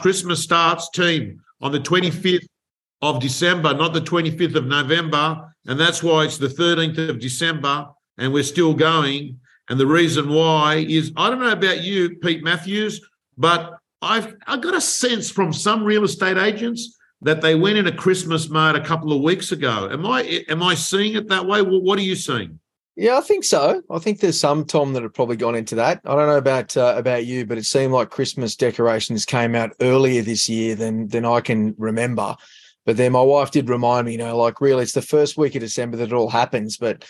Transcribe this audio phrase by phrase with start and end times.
[0.00, 2.46] Christmas starts, team, on the 25th
[3.02, 5.54] of December, not the 25th of November.
[5.66, 9.40] And that's why it's the 13th of December and we're still going.
[9.68, 13.00] And the reason why is I don't know about you, Pete Matthews,
[13.38, 17.86] but I've I got a sense from some real estate agents that they went in
[17.86, 19.88] a Christmas mode a couple of weeks ago.
[19.90, 21.62] Am I am I seeing it that way?
[21.62, 22.60] What are you seeing?
[22.96, 23.82] Yeah, I think so.
[23.90, 26.00] I think there's some Tom that have probably gone into that.
[26.04, 29.72] I don't know about uh, about you, but it seemed like Christmas decorations came out
[29.80, 32.36] earlier this year than than I can remember.
[32.86, 35.54] But then my wife did remind me, you know, like really, it's the first week
[35.56, 36.76] of December that it all happens.
[36.76, 37.04] But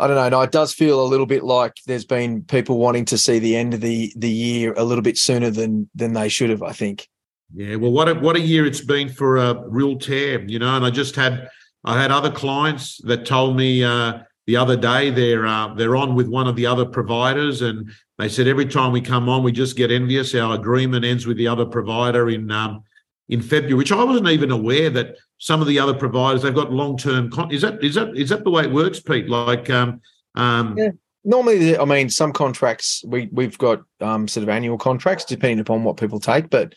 [0.00, 0.28] I don't know.
[0.30, 3.54] No, it does feel a little bit like there's been people wanting to see the
[3.54, 6.62] end of the the year a little bit sooner than than they should have.
[6.64, 7.08] I think.
[7.54, 10.74] Yeah, well, what a, what a year it's been for a Realtair, you know.
[10.76, 11.48] And I just had
[11.84, 14.20] I had other clients that told me uh,
[14.50, 18.28] the other day they're uh, they're on with one of the other providers, and they
[18.28, 20.34] said every time we come on, we just get envious.
[20.34, 22.82] Our agreement ends with the other provider in um,
[23.28, 26.72] in February, which I wasn't even aware that some of the other providers they've got
[26.72, 27.30] long term.
[27.30, 29.28] Con- is that is that is that the way it works, Pete?
[29.28, 30.00] Like, um,
[30.34, 30.90] um, yeah.
[31.22, 35.84] Normally, I mean, some contracts we we've got um, sort of annual contracts depending upon
[35.84, 36.74] what people take, but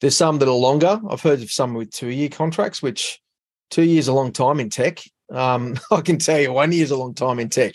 [0.00, 0.98] there's some that are longer.
[1.10, 3.20] I've heard of some with two year contracts, which
[3.68, 5.00] two years a long time in tech.
[5.34, 7.74] Um, I can tell you, one year is a long time in tech,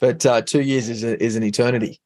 [0.00, 2.00] but uh, two years is a, is an eternity.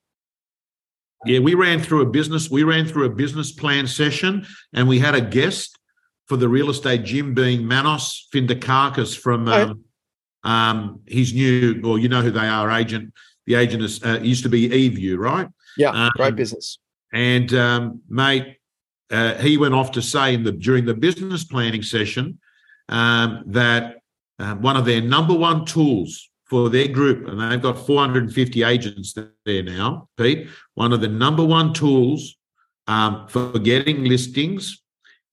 [1.24, 2.50] Yeah, we ran through a business.
[2.50, 5.78] We ran through a business plan session, and we had a guest
[6.26, 9.84] for the real estate gym being Manos Findakakis from um,
[10.44, 13.12] um, his new, or you know who they are, agent.
[13.46, 15.48] The agent is, uh, used to be eView, right?
[15.76, 16.78] Yeah, um, great business.
[17.12, 18.56] And um, mate,
[19.10, 22.38] uh, he went off to say in the during the business planning session
[22.88, 23.96] um, that
[24.38, 29.14] uh, one of their number one tools for their group, and they've got 450 agents
[29.44, 30.48] there now, Pete.
[30.74, 32.36] One of the number one tools
[32.86, 34.82] um, for getting listings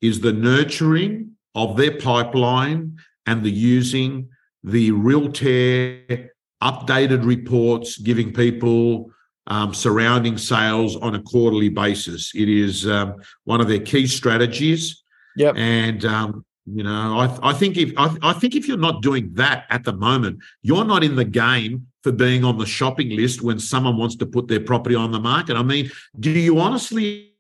[0.02, 4.30] is the nurturing of their pipeline and the using
[4.64, 6.30] the Realtair
[6.62, 9.12] updated reports, giving people
[9.48, 12.32] um, surrounding sales on a quarterly basis.
[12.34, 15.04] It is um, one of their key strategies.
[15.36, 15.56] Yep.
[15.58, 19.34] And um, you know, I, I think if I, I, think if you're not doing
[19.34, 23.42] that at the moment, you're not in the game for being on the shopping list
[23.42, 25.58] when someone wants to put their property on the market.
[25.58, 27.34] I mean, do you honestly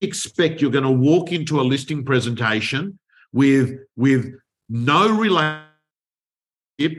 [0.00, 2.98] expect you're going to walk into a listing presentation
[3.32, 4.32] with with
[4.68, 5.64] no relationship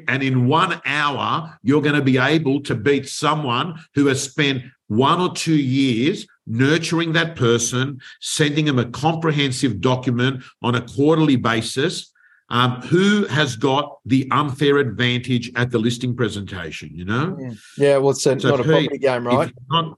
[0.07, 4.63] and in one hour you're going to be able to beat someone who has spent
[4.87, 11.35] one or two years nurturing that person, sending them a comprehensive document on a quarterly
[11.35, 12.11] basis.
[12.49, 16.91] Um, who has got the unfair advantage at the listing presentation?
[16.93, 17.97] You know, yeah.
[17.97, 19.51] Well, it's a, so not Pete, a property game, right?
[19.67, 19.97] Not,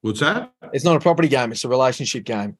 [0.00, 0.52] what's that?
[0.72, 2.58] It's not a property game; it's a relationship game.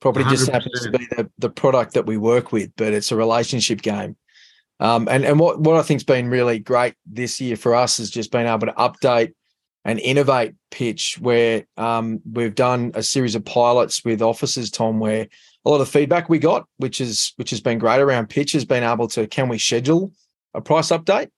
[0.00, 0.30] Property 100%.
[0.30, 3.82] just happens to be the, the product that we work with, but it's a relationship
[3.82, 4.16] game.
[4.80, 8.10] Um, and and what what I think's been really great this year for us has
[8.10, 9.32] just been able to update
[9.84, 15.28] and innovate pitch where um, we've done a series of pilots with offices, Tom, where
[15.64, 18.64] a lot of feedback we got, which is which has been great around pitch, has
[18.64, 20.12] been able to can we schedule
[20.54, 21.30] a price update,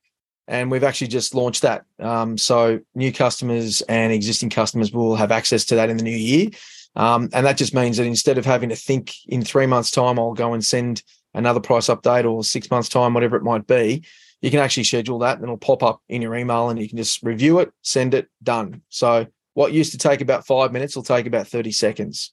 [0.46, 1.84] and we've actually just launched that.
[1.98, 6.10] Um, so new customers and existing customers will have access to that in the new
[6.16, 6.50] year,
[6.94, 10.18] um, and that just means that instead of having to think in three months' time,
[10.18, 11.02] I'll go and send
[11.34, 14.04] another price update or six months' time, whatever it might be
[14.41, 16.98] you can actually schedule that and it'll pop up in your email and you can
[16.98, 18.82] just review it, send it, done.
[18.88, 22.32] So what used to take about five minutes will take about 30 seconds.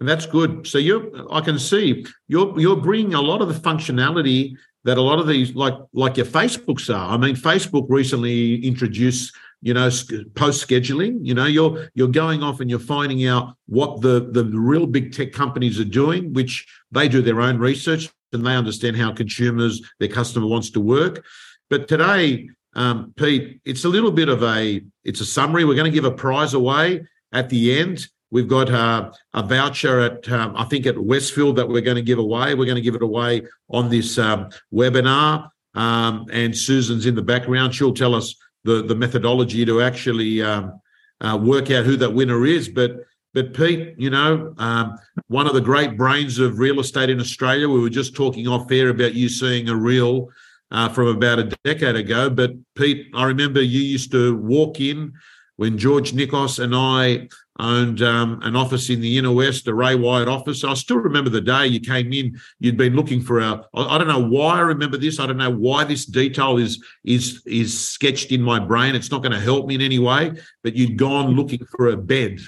[0.00, 0.66] And that's good.
[0.66, 5.02] So you I can see you're you're bringing a lot of the functionality that a
[5.02, 7.14] lot of these like like your Facebooks are.
[7.14, 9.88] I mean, Facebook recently introduced you know
[10.34, 11.18] post scheduling.
[11.22, 15.12] You know, you're you're going off and you're finding out what the the real big
[15.12, 19.82] tech companies are doing, which they do their own research and they understand how consumers,
[19.98, 21.24] their customer wants to work.
[21.70, 25.64] But today, um, Pete, it's a little bit of a it's a summary.
[25.64, 28.06] We're going to give a prize away at the end.
[28.30, 32.02] We've got uh, a voucher at um, I think at Westfield that we're going to
[32.02, 32.54] give away.
[32.54, 35.48] We're going to give it away on this um, webinar.
[35.74, 37.74] Um, and Susan's in the background.
[37.74, 38.34] She'll tell us
[38.64, 40.80] the the methodology to actually um,
[41.20, 42.68] uh, work out who that winner is.
[42.68, 42.96] But
[43.36, 44.98] but Pete, you know, um,
[45.28, 47.68] one of the great brains of real estate in Australia.
[47.68, 50.30] We were just talking off air about you seeing a reel
[50.70, 52.30] uh, from about a decade ago.
[52.30, 55.12] But Pete, I remember you used to walk in
[55.56, 57.28] when George Nikos and I
[57.58, 60.64] owned um, an office in the inner west, a Ray White office.
[60.64, 62.40] I still remember the day you came in.
[62.58, 63.62] You'd been looking for a.
[63.74, 65.20] I don't know why I remember this.
[65.20, 68.94] I don't know why this detail is is is sketched in my brain.
[68.94, 70.32] It's not going to help me in any way.
[70.62, 72.40] But you'd gone looking for a bed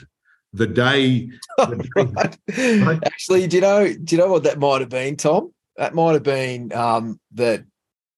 [0.53, 1.31] the day.
[1.59, 2.39] right.
[3.05, 3.93] Actually, do you know?
[3.93, 5.53] Do you know what that might have been, Tom?
[5.77, 7.65] That might have been um, that.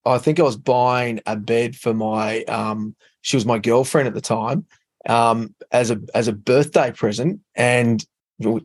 [0.07, 2.43] I think I was buying a bed for my.
[2.45, 4.67] Um, she was my girlfriend at the time,
[5.09, 8.05] um, as a as a birthday present, and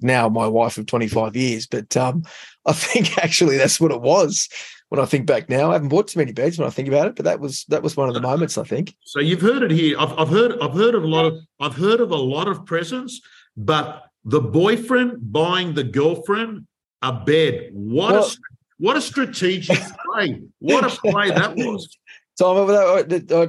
[0.01, 1.67] now my wife of 25 years.
[1.67, 2.23] But um,
[2.65, 4.49] I think actually that's what it was.
[4.89, 7.07] When I think back now, I haven't bought too many beds when I think about
[7.07, 8.95] it, but that was that was one of the moments I think.
[9.01, 9.99] So you've heard it here.
[9.99, 12.65] I've, I've heard I've heard of a lot of I've heard of a lot of
[12.65, 13.19] presents,
[13.55, 16.67] but the boyfriend buying the girlfriend
[17.01, 17.69] a bed.
[17.73, 18.31] What well, a
[18.77, 20.41] what a strategic play!
[20.59, 21.87] What a play that was.
[22.35, 22.65] So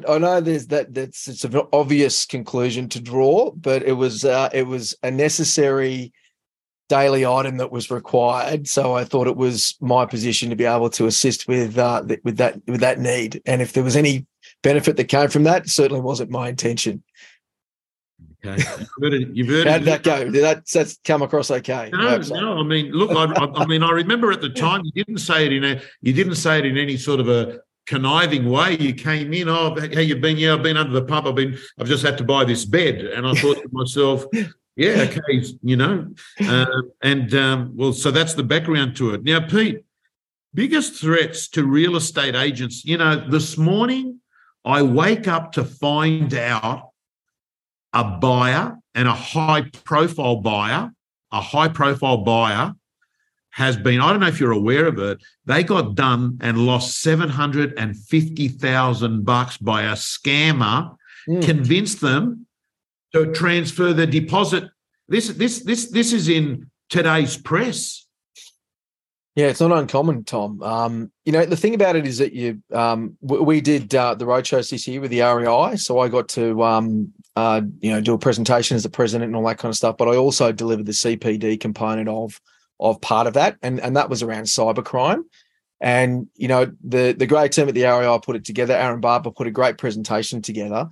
[0.08, 4.48] I know there's that that's it's an obvious conclusion to draw, but it was uh,
[4.52, 6.12] it was a necessary
[6.88, 8.68] daily item that was required.
[8.68, 12.36] So I thought it was my position to be able to assist with uh, with
[12.36, 13.42] that with that need.
[13.44, 14.26] And if there was any
[14.62, 17.02] benefit that came from that, certainly wasn't my intention.
[18.48, 19.28] Okay, you've heard it.
[19.36, 20.24] You've heard How did that go?
[20.24, 21.90] Did that that's come across okay?
[21.92, 22.58] No, no.
[22.58, 25.52] I mean, look, I, I, mean, I remember at the time you didn't say it
[25.52, 28.76] in a, you didn't say it in any sort of a conniving way.
[28.78, 30.36] You came in, oh, how you been?
[30.36, 31.26] Yeah, I've been under the pump.
[31.26, 32.96] I've been, I've just had to buy this bed.
[32.96, 34.24] And I thought to myself,
[34.76, 36.08] yeah, okay, you know.
[36.40, 36.66] Uh,
[37.02, 39.24] and um, well, so that's the background to it.
[39.24, 39.84] Now, Pete,
[40.54, 44.20] biggest threats to real estate agents, you know, this morning
[44.64, 46.85] I wake up to find out
[47.96, 50.92] a buyer and a high profile buyer,
[51.32, 52.74] a high profile buyer
[53.52, 55.16] has been, I don't know if you're aware of it,
[55.46, 60.94] they got done and lost 750,000 bucks by a scammer,
[61.26, 61.42] mm.
[61.42, 62.46] convinced them
[63.14, 64.64] to transfer the deposit.
[65.08, 68.05] This, this, this, this is in today's press.
[69.36, 70.62] Yeah, it's not uncommon, Tom.
[70.62, 74.24] Um, you know, the thing about it is that you, um, we did uh, the
[74.24, 78.14] roadshows this year with the REI, so I got to, um, uh, you know, do
[78.14, 79.98] a presentation as the president and all that kind of stuff.
[79.98, 82.40] But I also delivered the CPD component of
[82.80, 85.24] of part of that, and and that was around cybercrime.
[85.82, 88.72] And you know, the the great team at the REI put it together.
[88.72, 90.88] Aaron Barber put a great presentation together.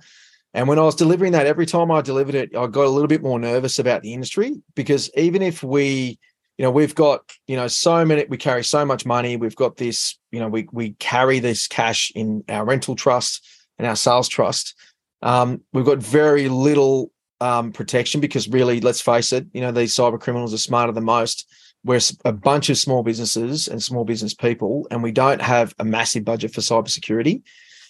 [0.53, 3.09] And when I was delivering that, every time I delivered it, I got a little
[3.09, 6.17] bit more nervous about the industry because even if we,
[6.57, 9.35] you know, we've got, you know, so many, we carry so much money.
[9.35, 13.45] We've got this, you know, we we carry this cash in our rental trust
[13.77, 14.75] and our sales trust.
[15.21, 17.11] Um, we've got very little
[17.41, 21.03] um, protection because really, let's face it, you know, these cyber criminals are smarter than
[21.03, 21.45] most
[21.85, 25.85] we're a bunch of small businesses and small business people, and we don't have a
[25.85, 27.43] massive budget for cybersecurity.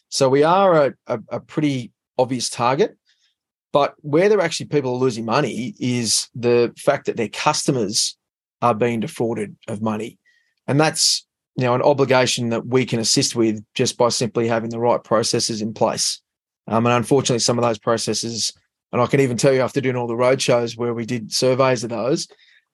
[0.10, 2.98] So we are a, a, a pretty obvious target.
[3.72, 8.18] But where they're actually people are losing money is the fact that their customers
[8.66, 10.18] are being defrauded of money.
[10.68, 11.26] And that's
[11.56, 15.04] you know an obligation that we can assist with just by simply having the right
[15.04, 16.22] processes in place.
[16.68, 18.52] Um, and unfortunately, some of those processes,
[18.92, 21.32] and I can even tell you after doing all the road shows where we did
[21.32, 22.28] surveys of those,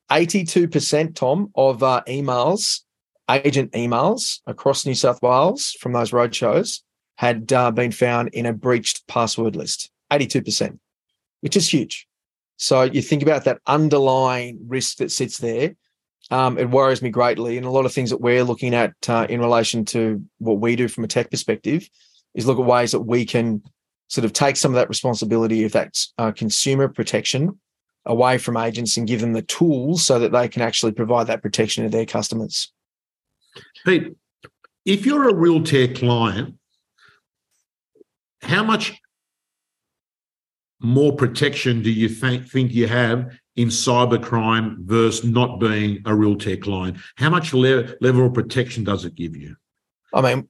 [0.10, 2.82] 82%, Tom, of uh, emails,
[3.30, 6.82] agent emails across New South Wales from those roadshows
[7.18, 9.92] had uh, been found in a breached password list.
[10.10, 10.80] 82%,
[11.42, 12.08] which is huge.
[12.58, 15.76] So you think about that underlying risk that sits there.
[16.32, 17.58] Um, it worries me greatly.
[17.58, 20.76] And a lot of things that we're looking at uh, in relation to what we
[20.76, 21.88] do from a tech perspective
[22.34, 23.62] is look at ways that we can
[24.08, 27.60] sort of take some of that responsibility if that's uh, consumer protection
[28.06, 31.42] away from agents and give them the tools so that they can actually provide that
[31.42, 32.72] protection to their customers.
[33.86, 34.16] Pete,
[34.86, 36.56] if you're a Realtair client,
[38.42, 39.00] how much
[40.80, 46.62] more protection do you think, think you have in cybercrime versus not being a Realtair
[46.62, 46.98] client?
[47.16, 49.56] How much le- level of protection does it give you?
[50.14, 50.48] I mean,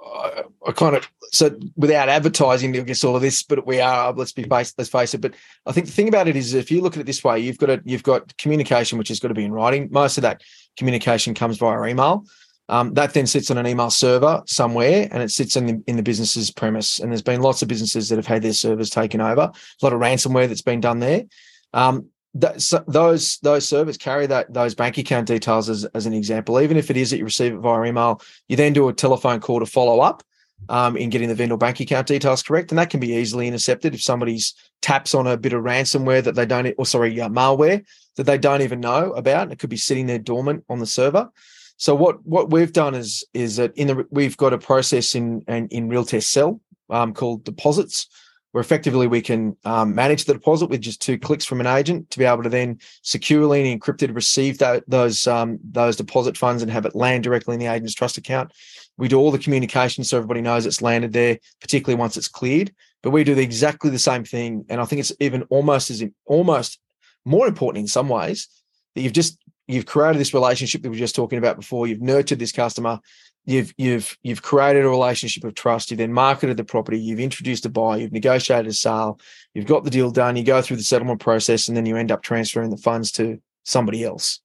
[0.00, 4.12] I, I kind of so without advertising, guess all of this, but we are.
[4.12, 4.78] Let's be based.
[4.78, 5.20] Let's face it.
[5.20, 5.34] But
[5.66, 7.58] I think the thing about it is, if you look at it this way, you've
[7.58, 9.88] got a, you've got communication, which has got to be in writing.
[9.90, 10.42] Most of that
[10.76, 12.24] communication comes via email.
[12.68, 15.96] Um, that then sits on an email server somewhere, and it sits in the in
[15.96, 16.98] the business's premise.
[16.98, 19.42] And there's been lots of businesses that have had their servers taken over.
[19.42, 21.24] A lot of ransomware that's been done there.
[21.72, 26.12] Um, that, so those those servers carry that those bank account details as, as an
[26.12, 26.60] example.
[26.60, 29.40] Even if it is that you receive it via email, you then do a telephone
[29.40, 30.22] call to follow up
[30.68, 33.94] um, in getting the vendor bank account details correct, and that can be easily intercepted
[33.94, 37.84] if somebody's taps on a bit of ransomware that they don't, or sorry, uh, malware
[38.16, 41.30] that they don't even know about, it could be sitting there dormant on the server.
[41.76, 45.42] So what what we've done is is that in the we've got a process in
[45.48, 46.60] in, in Realtair Sell
[46.90, 48.08] um, called deposits,
[48.54, 52.08] where effectively we can um, manage the deposit with just two clicks from an agent
[52.08, 56.62] to be able to then securely and encrypted receive that, those um, those deposit funds
[56.62, 58.52] and have it land directly in the agent's trust account.
[58.96, 62.72] We do all the communication so everybody knows it's landed there, particularly once it's cleared.
[63.02, 66.78] But we do exactly the same thing, and I think it's even almost as almost
[67.24, 68.46] more important in some ways
[68.94, 71.86] that you've just you've created this relationship that we were just talking about before.
[71.86, 73.00] You've nurtured this customer.
[73.46, 75.90] You've you've you've created a relationship of trust.
[75.90, 76.98] You then marketed the property.
[76.98, 77.98] You've introduced a buyer.
[77.98, 79.20] You've negotiated a sale.
[79.52, 80.36] You've got the deal done.
[80.36, 83.40] You go through the settlement process, and then you end up transferring the funds to
[83.64, 84.40] somebody else.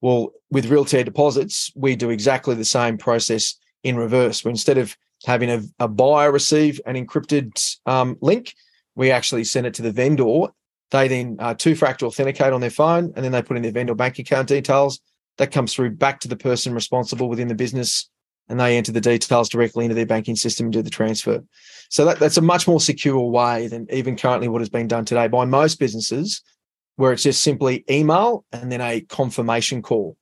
[0.00, 4.44] Well, with Realtair deposits, we do exactly the same process in reverse.
[4.44, 4.96] Where instead of
[5.26, 8.54] having a, a buyer receive an encrypted um, link,
[8.94, 10.48] we actually send it to the vendor
[10.90, 13.72] they then uh, two factor authenticate on their phone and then they put in their
[13.72, 15.00] vendor bank account details.
[15.36, 18.10] That comes through back to the person responsible within the business
[18.48, 21.44] and they enter the details directly into their banking system and do the transfer.
[21.90, 25.04] So that, that's a much more secure way than even currently what has been done
[25.04, 26.42] today by most businesses,
[26.96, 30.16] where it's just simply email and then a confirmation call.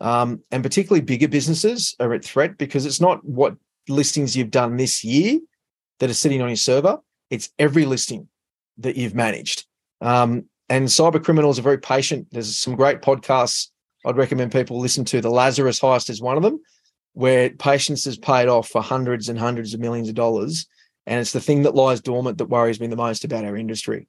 [0.00, 3.56] Um, and particularly bigger businesses are at threat because it's not what
[3.88, 5.40] listings you've done this year
[5.98, 6.98] that are sitting on your server,
[7.30, 8.28] it's every listing
[8.78, 9.66] that you've managed.
[10.00, 12.28] Um, and cyber criminals are very patient.
[12.30, 13.68] There's some great podcasts
[14.06, 15.20] I'd recommend people listen to.
[15.20, 16.60] The Lazarus Heist is one of them,
[17.12, 20.66] where patience has paid off for hundreds and hundreds of millions of dollars.
[21.06, 24.06] And it's the thing that lies dormant that worries me the most about our industry.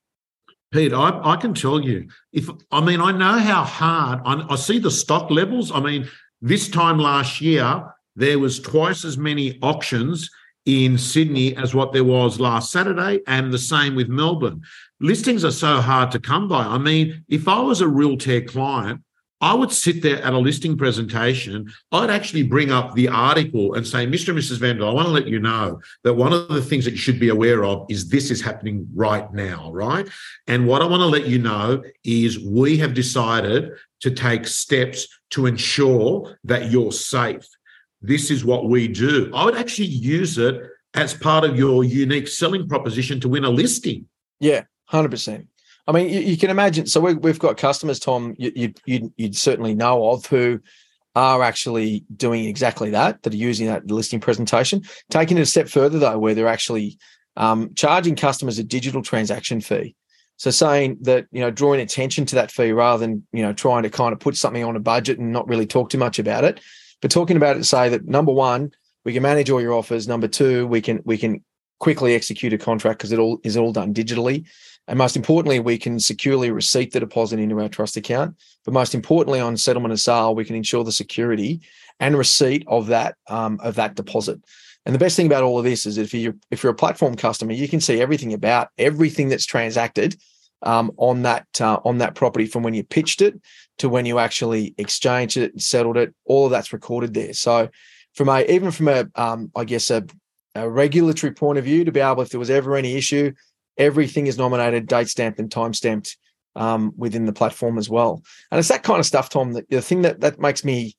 [0.71, 4.55] Pete, I, I can tell you, if I mean, I know how hard I, I
[4.55, 5.71] see the stock levels.
[5.71, 6.09] I mean,
[6.41, 7.83] this time last year,
[8.15, 10.29] there was twice as many auctions
[10.65, 14.61] in Sydney as what there was last Saturday, and the same with Melbourne.
[14.99, 16.63] Listings are so hard to come by.
[16.63, 19.01] I mean, if I was a Realtair client,
[19.41, 21.71] I would sit there at a listing presentation.
[21.91, 24.29] I'd actually bring up the article and say, Mr.
[24.29, 24.57] and Mrs.
[24.59, 27.19] Vandal, I want to let you know that one of the things that you should
[27.19, 30.07] be aware of is this is happening right now, right?
[30.47, 33.71] And what I want to let you know is we have decided
[34.01, 37.45] to take steps to ensure that you're safe
[38.07, 39.31] this is what we do.
[39.33, 40.61] I would actually use it
[40.93, 44.07] as part of your unique selling proposition to win a listing.
[44.39, 45.47] Yeah, 100%.
[45.87, 46.87] I mean, you, you can imagine.
[46.87, 50.59] So we, have got customers, Tom, you, you, you'd certainly know of who
[51.15, 54.83] are actually doing exactly that, that are using that listing presentation.
[55.09, 56.97] Taking it a step further, though, where they're actually
[57.37, 59.95] um, charging customers a digital transaction fee.
[60.37, 63.83] So saying that, you know, drawing attention to that fee rather than, you know, trying
[63.83, 66.43] to kind of put something on a budget and not really talk too much about
[66.43, 66.59] it.
[67.01, 68.71] But talking about it to say that number one,
[69.05, 70.07] we can manage all your offers.
[70.07, 71.43] Number two, we can we can
[71.79, 74.45] quickly execute a contract because it all is all done digitally.
[74.87, 78.35] And most importantly, we can securely receipt the deposit into our trust account.
[78.63, 81.61] But most importantly, on settlement and sale, we can ensure the security
[81.99, 84.39] and receipt of that um, of that deposit.
[84.85, 87.15] And the best thing about all of this is if you're if you're a platform
[87.15, 90.15] customer, you can see everything about everything that's transacted
[90.61, 93.39] um, on that uh, on that property from when you pitched it
[93.79, 96.13] to when you actually exchanged it, and settled it.
[96.25, 97.33] All of that's recorded there.
[97.33, 97.69] So,
[98.13, 100.05] from a even from a um, I guess a,
[100.53, 103.33] a regulatory point of view, to be able if there was ever any issue,
[103.77, 106.17] everything is nominated, date stamped, and time stamped
[106.55, 108.23] um, within the platform as well.
[108.51, 109.53] And it's that kind of stuff, Tom.
[109.53, 110.95] That the thing that that makes me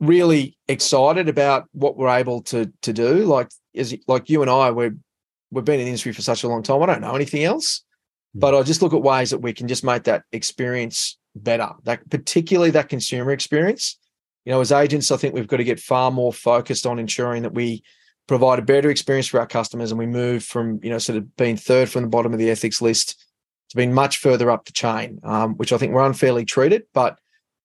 [0.00, 3.24] really excited about what we're able to to do.
[3.24, 4.96] Like is like you and I, we're
[5.50, 6.82] we've been in the industry for such a long time.
[6.82, 7.84] I don't know anything else.
[8.34, 11.70] But I just look at ways that we can just make that experience better.
[11.84, 13.98] That particularly that consumer experience.
[14.44, 17.42] You know, as agents, I think we've got to get far more focused on ensuring
[17.42, 17.82] that we
[18.28, 21.34] provide a better experience for our customers and we move from, you know, sort of
[21.36, 23.24] being third from the bottom of the ethics list
[23.70, 26.84] to being much further up the chain, um, which I think we're unfairly treated.
[26.92, 27.18] But,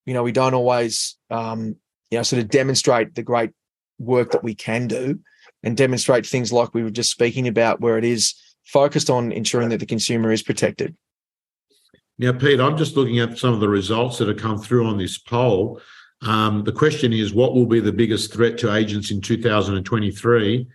[0.06, 1.76] you know, we don't always, um,
[2.10, 3.52] you know, sort of demonstrate the great
[4.00, 5.20] work that we can do
[5.62, 8.34] and demonstrate things like we were just speaking about, where it is
[8.66, 10.96] focused on ensuring that the consumer is protected.
[12.18, 14.98] Now, Pete, I'm just looking at some of the results that have come through on
[14.98, 15.82] this poll.
[16.26, 20.68] Um, the question is what will be the biggest threat to agents in 2023?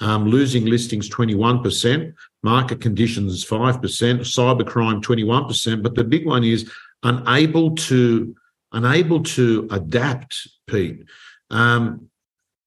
[0.00, 5.82] Um, losing listings 21%, market conditions 5%, cybercrime 21%.
[5.82, 6.70] But the big one is
[7.02, 8.34] unable to
[8.72, 11.04] unable to adapt, Pete.
[11.50, 12.08] Um,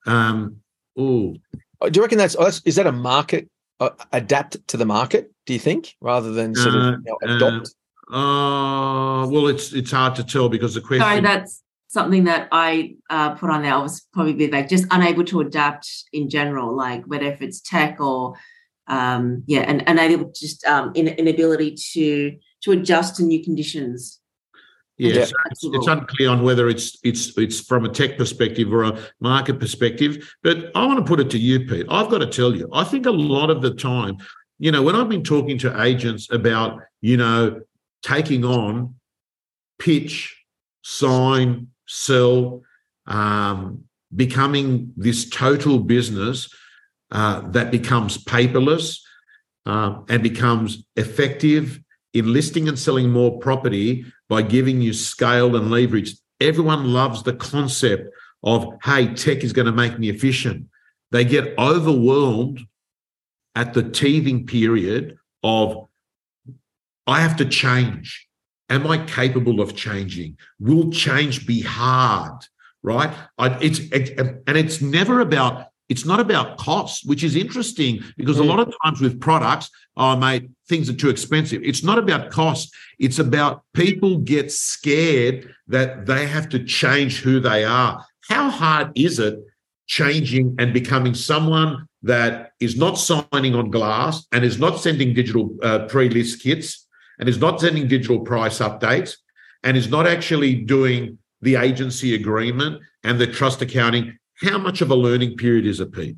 [0.05, 0.57] um,
[0.97, 1.35] oh,
[1.81, 5.31] do you reckon that's is that a market uh, adapt to the market?
[5.45, 7.75] Do you think, rather than sort of uh, you know, adopt?
[8.11, 11.01] Uh, uh, well, it's it's hard to tell because the question.
[11.01, 13.73] Sorry, that's something that I uh, put on there.
[13.73, 17.99] I was probably like just unable to adapt in general, like whether if it's tech
[17.99, 18.35] or
[18.87, 24.19] um, yeah, and and able just um, in, inability to to adjust to new conditions.
[24.99, 28.99] Yes, it's, it's, unclear on whether it's it's it's from a tech perspective or a
[29.19, 30.33] market perspective.
[30.41, 31.85] But I want to put it to you, Pete.
[31.89, 34.17] I've got to tell you, I think a lot of the time,
[34.57, 37.61] you know, when I've been talking to agents about, you know,
[38.01, 38.95] taking on
[39.77, 40.35] pitch,
[40.81, 42.61] sign, sell,
[43.05, 43.83] um,
[44.15, 46.53] becoming this total business
[47.11, 48.99] uh, that becomes paperless
[49.65, 51.79] uh, and becomes effective
[52.13, 56.15] in listing and selling more property by giving you scale and leverage.
[56.39, 58.13] Everyone loves the concept
[58.43, 60.67] of, hey, tech is going to make me efficient.
[61.11, 62.61] They get overwhelmed
[63.55, 65.87] at the teething period of,
[67.07, 68.26] I have to change.
[68.69, 70.37] Am I capable of changing?
[70.59, 72.43] Will change be hard?
[72.83, 73.13] Right?
[73.37, 78.39] I, it's it, and it's never about it's not about cost, which is interesting because
[78.39, 78.47] a mm.
[78.47, 81.61] lot of times with products, oh, mate, things are too expensive.
[81.63, 82.75] It's not about cost.
[82.99, 88.05] It's about people get scared that they have to change who they are.
[88.29, 89.39] How hard is it
[89.87, 95.55] changing and becoming someone that is not signing on glass and is not sending digital
[95.63, 96.86] uh, pre-list kits
[97.19, 99.17] and is not sending digital price updates
[99.63, 104.91] and is not actually doing the agency agreement and the trust accounting how much of
[104.91, 106.15] a learning period is it, Pete?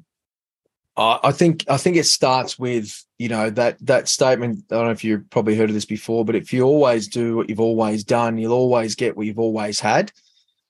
[0.97, 4.65] I think I think it starts with you know that that statement.
[4.69, 7.37] I don't know if you've probably heard of this before, but if you always do
[7.37, 10.11] what you've always done, you'll always get what you've always had.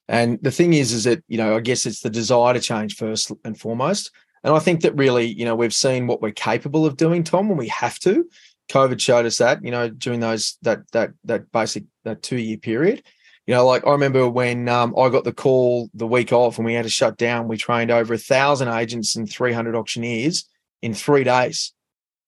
[0.08, 2.96] And the thing is, is that you know I guess it's the desire to change
[2.96, 4.12] first and foremost.
[4.44, 7.50] And I think that really, you know, we've seen what we're capable of doing, Tom,
[7.50, 8.30] when we have to.
[8.70, 12.58] COVID showed us that, you know, during those that that that basic that two year
[12.58, 13.04] period.
[13.48, 16.66] You know, like I remember when um, I got the call the week off and
[16.66, 20.48] we had to shut down, we trained over a thousand agents and 300 auctioneers
[20.84, 21.74] in three days.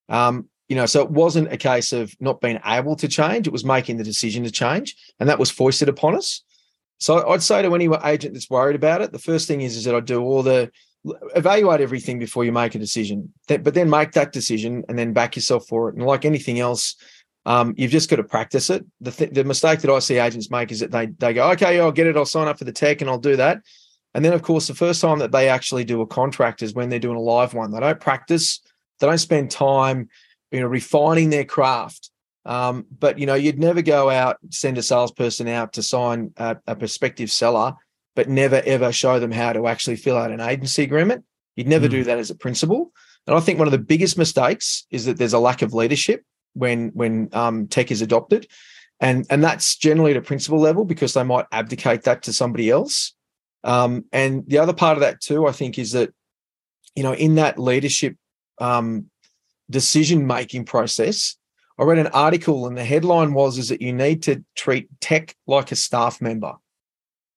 [0.10, 3.53] Um, you know, so it wasn't a case of not being able to change, it
[3.53, 4.95] was making the decision to change.
[5.19, 6.43] And that was foisted upon us.
[7.00, 9.83] So I'd say to any agent that's worried about it, the first thing is, is
[9.83, 10.71] that I do all the
[11.36, 15.36] evaluate everything before you make a decision, but then make that decision and then back
[15.36, 15.96] yourself for it.
[15.96, 16.96] And like anything else,
[17.46, 18.86] um, you've just got to practice it.
[19.00, 21.79] The, th- the mistake that I see agents make is that they they go, okay,
[21.79, 23.62] I'll get it, I'll sign up for the tech and I'll do that.
[24.13, 26.89] And then, of course, the first time that they actually do a contract is when
[26.89, 27.72] they're doing a live one.
[27.72, 28.60] They don't practice,
[29.00, 30.10] they don't spend time,
[30.51, 32.12] you know, refining their craft.
[32.46, 36.58] Um, but you know, you'd never go out send a salesperson out to sign a,
[36.67, 37.74] a prospective seller,
[38.15, 41.24] but never ever show them how to actually fill out an agency agreement.
[41.56, 41.91] You'd never mm.
[41.91, 42.91] do that as a principal.
[43.28, 46.24] And I think one of the biggest mistakes is that there's a lack of leadership
[46.54, 48.47] when when um, tech is adopted,
[49.00, 52.69] and and that's generally at a principal level because they might abdicate that to somebody
[52.69, 53.13] else.
[53.63, 56.13] Um, and the other part of that too, I think, is that
[56.95, 58.15] you know in that leadership
[58.60, 59.10] um,
[59.69, 61.38] decision making process,
[61.78, 65.36] I read an article and the headline was is that you need to treat tech
[65.47, 66.54] like a staff member.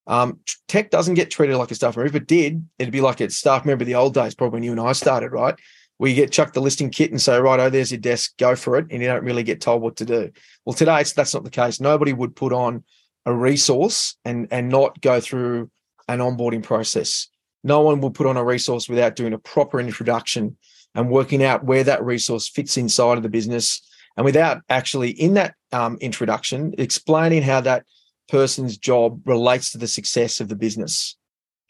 [0.07, 2.07] Um, tech doesn't get treated like a staff member.
[2.07, 4.71] If it did, it'd be like a staff member the old days, probably when you
[4.71, 5.55] and I started, right?
[5.97, 8.55] where you get chucked the listing kit and say, right, oh, there's your desk, go
[8.55, 8.87] for it.
[8.91, 10.31] And you don't really get told what to do.
[10.65, 11.79] Well, today that's not the case.
[11.79, 12.83] Nobody would put on
[13.25, 15.69] a resource and, and not go through
[16.07, 17.27] an onboarding process.
[17.63, 20.57] No one will put on a resource without doing a proper introduction
[20.93, 23.81] and working out where that resource fits inside of the business.
[24.17, 27.85] And without actually in that um, introduction, explaining how that
[28.29, 31.17] person's job relates to the success of the business.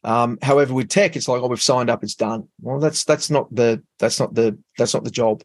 [0.03, 2.47] Um, however, with tech, it's like, oh, we've signed up, it's done.
[2.61, 5.43] Well, that's that's not the that's not the that's not the job.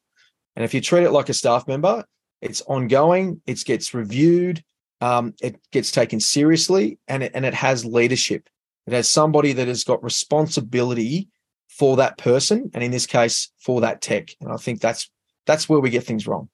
[0.54, 2.04] And if you treat it like a staff member,
[2.42, 4.62] it's ongoing, it gets reviewed,
[5.00, 8.48] um, it gets taken seriously, and it, and it has leadership.
[8.86, 11.28] It has somebody that has got responsibility
[11.68, 14.28] for that person, and in this case, for that tech.
[14.40, 15.10] And I think that's
[15.46, 16.50] that's where we get things wrong.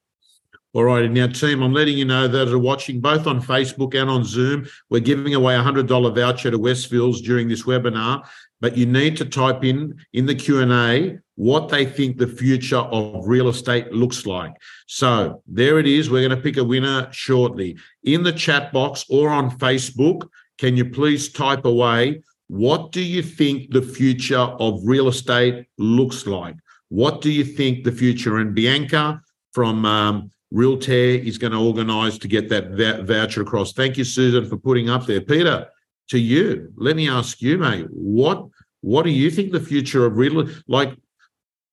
[0.76, 1.10] All right.
[1.10, 4.66] Now, team, I'm letting you know that are watching both on Facebook and on Zoom.
[4.90, 8.28] We're giving away a $100 voucher to Westfields during this webinar,
[8.60, 13.26] but you need to type in in the Q&A what they think the future of
[13.26, 14.52] real estate looks like.
[14.86, 16.10] So there it is.
[16.10, 17.78] We're going to pick a winner shortly.
[18.04, 23.22] In the chat box or on Facebook, can you please type away what do you
[23.22, 26.56] think the future of real estate looks like?
[26.90, 28.36] What do you think the future?
[28.36, 29.22] And Bianca
[29.54, 33.72] from um, Realtair is going to organise to get that voucher across.
[33.72, 35.20] Thank you, Susan, for putting up there.
[35.20, 35.68] Peter,
[36.08, 38.46] to you, let me ask you, mate, what
[38.80, 40.96] what do you think the future of real like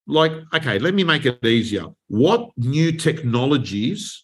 [0.08, 1.86] like okay, let me make it easier.
[2.08, 4.24] What new technologies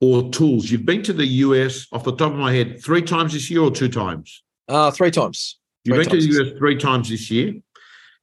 [0.00, 3.32] or tools you've been to the US off the top of my head three times
[3.32, 4.42] this year or two times?
[4.68, 5.58] Uh three times.
[5.84, 6.26] You've been times.
[6.26, 7.54] to the US three times this year,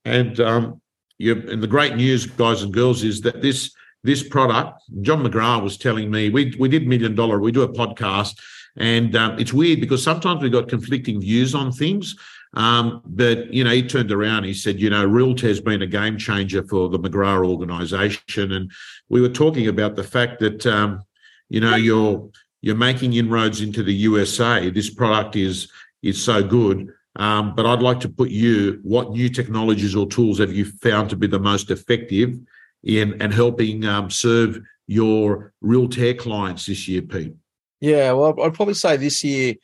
[0.06, 0.82] and um,
[1.18, 5.64] you and the great news, guys and girls, is that this this product, John McGrath
[5.64, 8.40] was telling me, we, we did Million Dollar, we do a podcast,
[8.78, 12.16] and um, it's weird because sometimes we got conflicting views on things.
[12.54, 15.88] Um, but, you know, he turned around, he said, you know, Realtair has been a
[15.88, 18.52] game changer for the McGrath organization.
[18.54, 18.72] And
[19.10, 21.04] we were talking about the fact that, um,
[21.50, 22.30] you know, you're,
[22.62, 24.70] you're making inroads into the USA.
[24.70, 26.94] This product is, is so good.
[27.18, 31.10] Um, but I'd like to put you, what new technologies or tools have you found
[31.10, 32.38] to be the most effective
[32.84, 37.36] in and helping um, serve your real Realtair clients this year, Pete?
[37.80, 39.56] Yeah, well, I'd probably say this year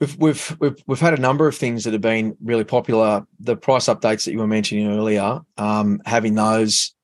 [0.00, 3.26] we've we've we've we've had a number of things that have been really popular.
[3.40, 6.94] The price updates that you were mentioning earlier, um, having those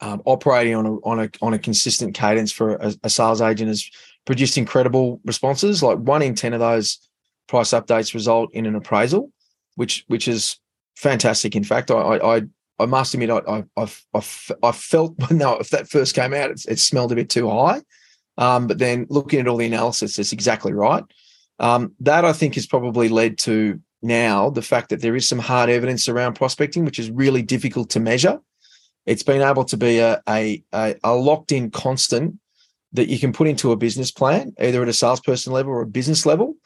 [0.00, 3.68] um, operating on a on a on a consistent cadence for a, a, sales agent
[3.68, 3.88] has
[4.24, 5.82] produced incredible responses.
[5.82, 6.98] Like one in ten of those
[7.48, 9.32] price updates result in an appraisal,
[9.74, 10.58] which which is
[10.96, 11.56] fantastic.
[11.56, 12.42] In fact, I I
[12.78, 14.22] I must admit I I I,
[14.62, 17.82] I felt when if that first came out, it, it smelled a bit too high.
[18.38, 21.04] Um, but then looking at all the analysis, it's exactly right.
[21.58, 25.38] Um, that I think has probably led to now the fact that there is some
[25.38, 28.40] hard evidence around prospecting, which is really difficult to measure.
[29.06, 32.38] It's been able to be a, a, a locked in constant
[32.92, 35.86] that you can put into a business plan, either at a salesperson level or a
[35.86, 36.56] business level.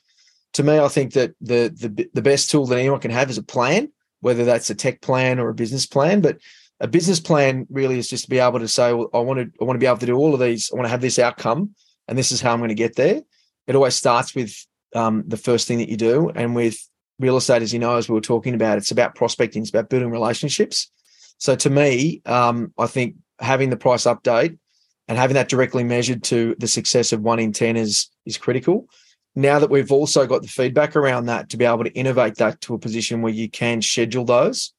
[0.54, 3.38] To me, I think that the, the the best tool that anyone can have is
[3.38, 6.20] a plan, whether that's a tech plan or a business plan.
[6.20, 6.38] But
[6.80, 9.50] a business plan really is just to be able to say, well, I want to
[9.60, 10.70] I want to be able to do all of these.
[10.72, 11.74] I want to have this outcome,
[12.08, 13.22] and this is how I'm going to get there.
[13.66, 14.54] It always starts with
[14.94, 16.78] um, the first thing that you do, and with
[17.18, 19.90] real estate, as you know, as we were talking about, it's about prospecting, it's about
[19.90, 20.90] building relationships.
[21.36, 24.58] So to me, um, I think having the price update
[25.06, 28.88] and having that directly measured to the success of one in ten is is critical.
[29.36, 32.60] Now that we've also got the feedback around that to be able to innovate that
[32.62, 34.72] to a position where you can schedule those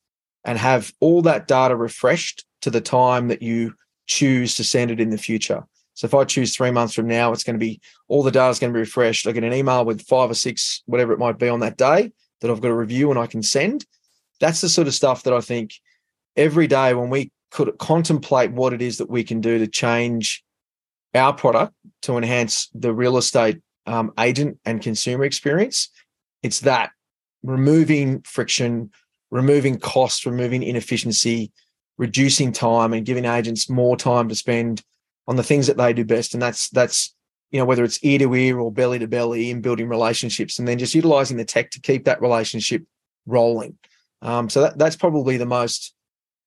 [0.43, 3.73] and have all that data refreshed to the time that you
[4.07, 5.63] choose to send it in the future.
[5.93, 8.49] So if I choose three months from now, it's going to be all the data
[8.49, 9.27] is going to be refreshed.
[9.27, 12.11] I get an email with five or six, whatever it might be on that day
[12.41, 13.85] that I've got to review and I can send.
[14.39, 15.73] That's the sort of stuff that I think
[16.35, 20.43] every day when we could contemplate what it is that we can do to change
[21.13, 25.89] our product to enhance the real estate um, agent and consumer experience,
[26.43, 26.91] it's that
[27.43, 28.91] removing friction,
[29.29, 31.51] removing costs, removing inefficiency,
[31.97, 34.83] reducing time, and giving agents more time to spend
[35.27, 36.33] on the things that they do best.
[36.33, 37.13] And that's that's
[37.51, 40.67] you know whether it's ear to ear or belly to belly in building relationships, and
[40.67, 42.83] then just utilizing the tech to keep that relationship
[43.25, 43.77] rolling.
[44.21, 45.93] Um, so that, that's probably the most.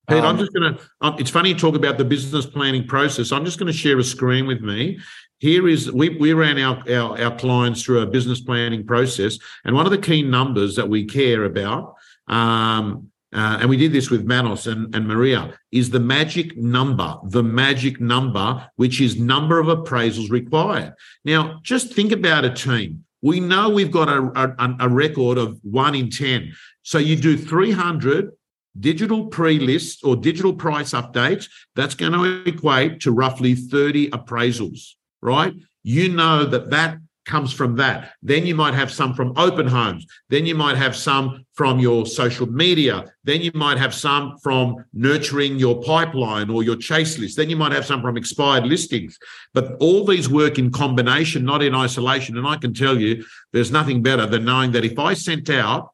[0.07, 0.81] Pete, um, I'm just going to.
[1.01, 3.31] Um, it's funny you talk about the business planning process.
[3.31, 4.99] I'm just going to share a screen with me.
[5.39, 9.75] Here is we we ran our, our our clients through a business planning process, and
[9.75, 11.95] one of the key numbers that we care about
[12.27, 17.17] um, uh, and we did this with Manos and, and Maria, is the magic number,
[17.25, 20.93] the magic number, which is number of appraisals required.
[21.25, 23.03] Now, just think about a team.
[23.21, 26.53] We know we've got a, a, a record of one in 10.
[26.83, 28.31] So you do 300
[28.79, 34.93] digital pre-lists or digital price updates, that's going to equate to roughly 30 appraisals,
[35.25, 35.53] right?
[35.83, 38.13] You know that that comes from that.
[38.21, 40.05] Then you might have some from open homes.
[40.29, 43.05] Then you might have some from your social media.
[43.23, 47.37] Then you might have some from nurturing your pipeline or your chase list.
[47.37, 49.17] Then you might have some from expired listings.
[49.53, 52.37] But all these work in combination, not in isolation.
[52.37, 55.89] And I can tell you, there's nothing better than knowing that if I sent out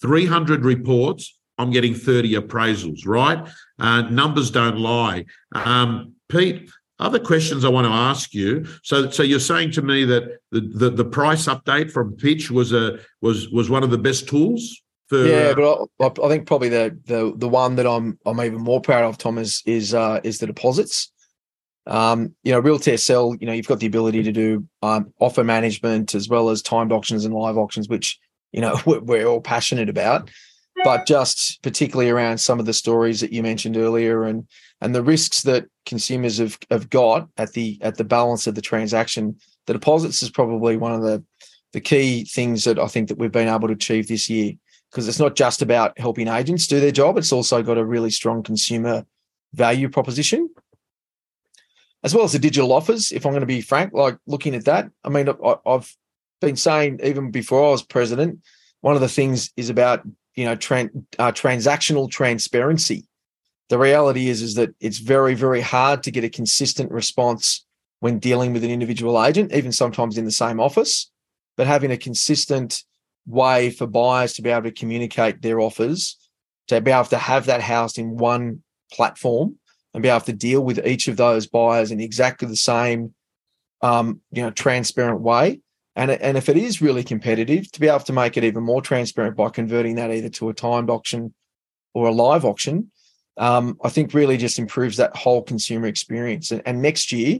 [0.00, 3.46] 300 reports, I'm getting 30 appraisals, right?
[3.78, 5.24] Uh, numbers don't lie.
[5.52, 8.66] Um, Pete, other questions I want to ask you.
[8.82, 12.72] So, so you're saying to me that the, the, the price update from Pitch was
[12.72, 15.26] a was was one of the best tools for.
[15.26, 18.80] Yeah, but I, I think probably the the the one that I'm I'm even more
[18.80, 21.12] proud of, Tom, is is uh, is the deposits.
[21.86, 25.44] Um, you know, Realtair Sell, you know, you've got the ability to do um, offer
[25.44, 28.18] management as well as timed auctions and live auctions, which
[28.52, 30.30] you know we're, we're all passionate about
[30.86, 34.46] but just particularly around some of the stories that you mentioned earlier and
[34.80, 38.62] and the risks that consumers have, have got at the at the balance of the
[38.62, 41.24] transaction the deposits is probably one of the
[41.72, 44.52] the key things that I think that we've been able to achieve this year.
[44.88, 48.10] Because it's not just about helping agents do their job it's also got a really
[48.10, 49.04] strong consumer
[49.54, 50.48] value proposition.
[52.04, 54.66] As well as the digital offers if I'm going to be frank like looking at
[54.66, 55.28] that I mean
[55.66, 55.92] I've
[56.40, 58.38] been saying even before I was president
[58.82, 63.08] one of the things is about you know tran- uh, transactional transparency.
[63.68, 67.64] The reality is is that it's very very hard to get a consistent response
[68.00, 71.10] when dealing with an individual agent even sometimes in the same office.
[71.56, 72.84] But having a consistent
[73.26, 76.16] way for buyers to be able to communicate their offers
[76.68, 79.56] to be able to have that housed in one platform
[79.94, 83.14] and be able to deal with each of those buyers in exactly the same
[83.82, 85.60] um, you know transparent way
[85.96, 88.82] and, and if it is really competitive, to be able to make it even more
[88.82, 91.34] transparent by converting that either to a timed auction
[91.94, 92.90] or a live auction,
[93.38, 96.50] um, I think really just improves that whole consumer experience.
[96.50, 97.38] And, and next year,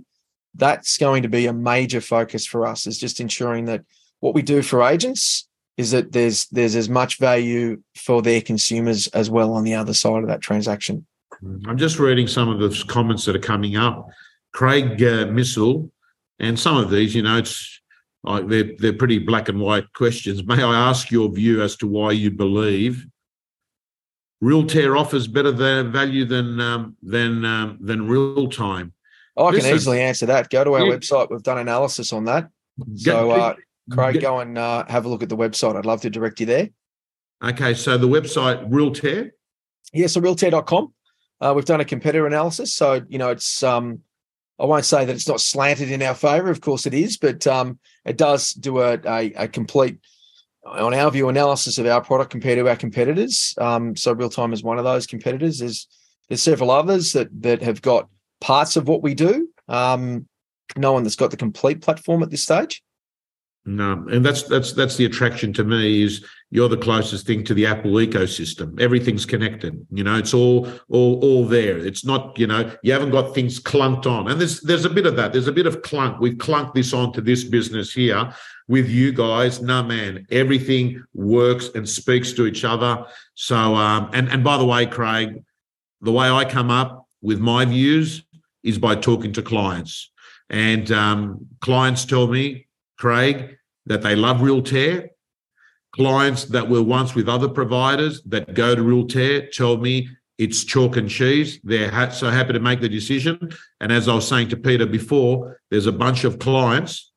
[0.54, 3.84] that's going to be a major focus for us is just ensuring that
[4.20, 9.08] what we do for agents is that there's there's as much value for their consumers
[9.08, 11.06] as well on the other side of that transaction.
[11.66, 14.08] I'm just reading some of the comments that are coming up.
[14.54, 15.90] Craig uh, Missel
[16.38, 17.82] and some of these, you know, it's
[18.22, 20.44] like they're they're pretty black and white questions.
[20.44, 23.06] May I ask your view as to why you believe
[24.42, 28.92] Realtair offers better than value than um, than um, than real time?
[29.36, 30.50] I can easily answer that.
[30.50, 30.92] Go to our yeah.
[30.94, 31.30] website.
[31.30, 32.48] We've done analysis on that.
[32.94, 33.54] So, uh,
[33.90, 35.76] Craig, go and uh, have a look at the website.
[35.76, 36.70] I'd love to direct you there.
[37.44, 39.30] Okay, so the website Realtair.
[39.92, 40.92] Yeah, so realtair.com.
[41.40, 42.74] Uh, we've done a competitor analysis.
[42.74, 44.00] So, you know, it's um,
[44.58, 46.50] I won't say that it's not slanted in our favor.
[46.50, 49.98] Of course, it is, but um, it does do a, a, a, complete,
[50.64, 53.54] on our view, analysis of our product compared to our competitors.
[53.58, 55.58] Um, so, real time is one of those competitors.
[55.58, 55.86] There's
[56.28, 58.08] there's several others that that have got
[58.40, 59.48] parts of what we do.
[59.68, 60.26] Um,
[60.76, 62.82] no one that's got the complete platform at this stage.
[63.64, 67.54] No, and that's that's that's the attraction to me is you're the closest thing to
[67.54, 68.80] the Apple ecosystem.
[68.80, 69.84] Everything's connected.
[69.92, 71.78] You know, it's all all all there.
[71.78, 74.30] It's not, you know, you haven't got things clunked on.
[74.30, 75.32] And there's there's a bit of that.
[75.32, 76.20] There's a bit of clunk.
[76.20, 78.32] We've clunked this onto this business here
[78.68, 79.60] with you guys.
[79.60, 83.04] No man, everything works and speaks to each other.
[83.34, 85.42] So um and and by the way, Craig,
[86.00, 88.22] the way I come up with my views
[88.62, 90.10] is by talking to clients.
[90.50, 92.66] And um, clients tell me,
[92.98, 93.56] Craig,
[93.86, 95.08] that they love Realtair.
[95.96, 100.96] Clients that were once with other providers that go to Realtair tell me it's chalk
[100.96, 101.58] and cheese.
[101.64, 103.50] They're ha- so happy to make the decision.
[103.80, 107.12] And as I was saying to Peter before, there's a bunch of clients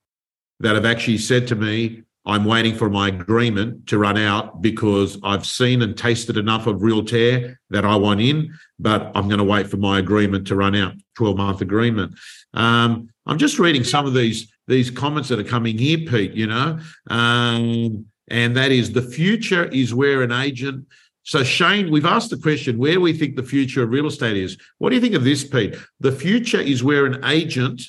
[0.61, 5.17] that have actually said to me, I'm waiting for my agreement to run out because
[5.23, 9.43] I've seen and tasted enough of Realtair that I want in, but I'm going to
[9.43, 12.15] wait for my agreement to run out, 12 month agreement.
[12.53, 16.33] Um, I'm just reading some of these these comments that are coming here, Pete.
[16.33, 20.85] You know, um, and that is the future is where an agent.
[21.23, 24.57] So Shane, we've asked the question: where we think the future of real estate is?
[24.77, 25.75] What do you think of this, Pete?
[25.99, 27.81] The future is where an agent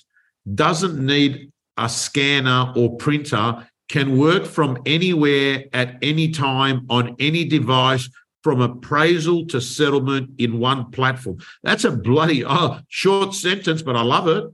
[0.55, 7.45] doesn't need a scanner or printer can work from anywhere at any time on any
[7.45, 8.09] device
[8.43, 11.39] from appraisal to settlement in one platform.
[11.63, 14.45] That's a bloody oh, short sentence, but I love it.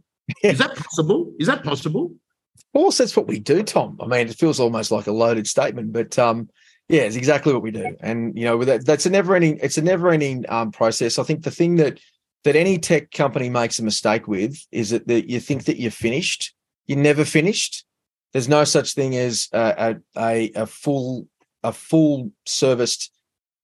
[0.42, 1.32] Is that possible?
[1.38, 2.12] Is that possible?
[2.56, 3.98] Of course, that's what we do, Tom.
[4.00, 6.48] I mean, it feels almost like a loaded statement, but um,
[6.88, 7.96] yeah, it's exactly what we do.
[8.00, 9.58] And you know, that, that's a never-ending.
[9.62, 11.18] It's a never-ending um, process.
[11.18, 11.98] I think the thing that
[12.44, 15.90] that any tech company makes a mistake with is that, that you think that you're
[15.90, 16.54] finished.
[16.86, 17.84] You're never finished.
[18.32, 21.26] There's no such thing as a, a, a full
[21.64, 23.10] a full serviced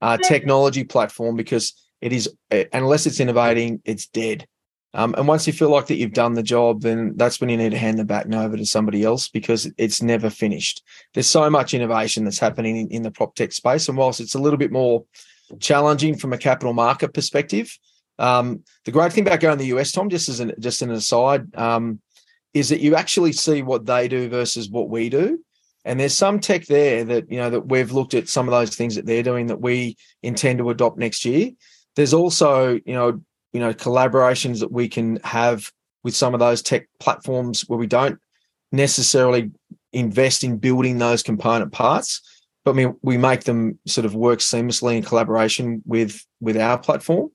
[0.00, 4.46] uh, technology platform because it is uh, unless it's innovating, it's dead.
[4.94, 7.56] Um, and once you feel like that you've done the job, then that's when you
[7.56, 10.82] need to hand the baton over to somebody else because it's never finished.
[11.14, 14.34] There's so much innovation that's happening in, in the prop tech space, and whilst it's
[14.34, 15.04] a little bit more
[15.60, 17.76] challenging from a capital market perspective,
[18.18, 20.90] um, the great thing about going to the US, Tom, just as an just an
[20.90, 22.00] aside, um,
[22.52, 25.42] is that you actually see what they do versus what we do.
[25.84, 28.76] And there's some tech there that, you know, that we've looked at some of those
[28.76, 31.50] things that they're doing that we intend to adopt next year.
[31.96, 33.20] There's also, you know,
[33.52, 35.70] you know, collaborations that we can have
[36.04, 38.18] with some of those tech platforms where we don't
[38.72, 39.50] necessarily
[39.92, 42.20] invest in building those component parts,
[42.64, 47.30] but we, we make them sort of work seamlessly in collaboration with with our platform.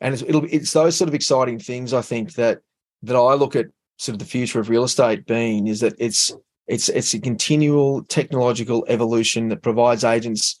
[0.00, 2.60] And it's, it'll it's those sort of exciting things I think that
[3.02, 3.66] that I look at
[3.98, 6.34] sort of the future of real estate being is that it's
[6.66, 10.60] it's it's a continual technological evolution that provides agents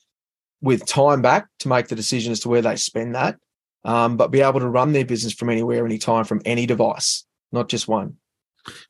[0.60, 3.36] with time back to make the decision as to where they spend that,
[3.84, 7.68] um, but be able to run their business from anywhere, anytime, from any device, not
[7.68, 8.16] just one.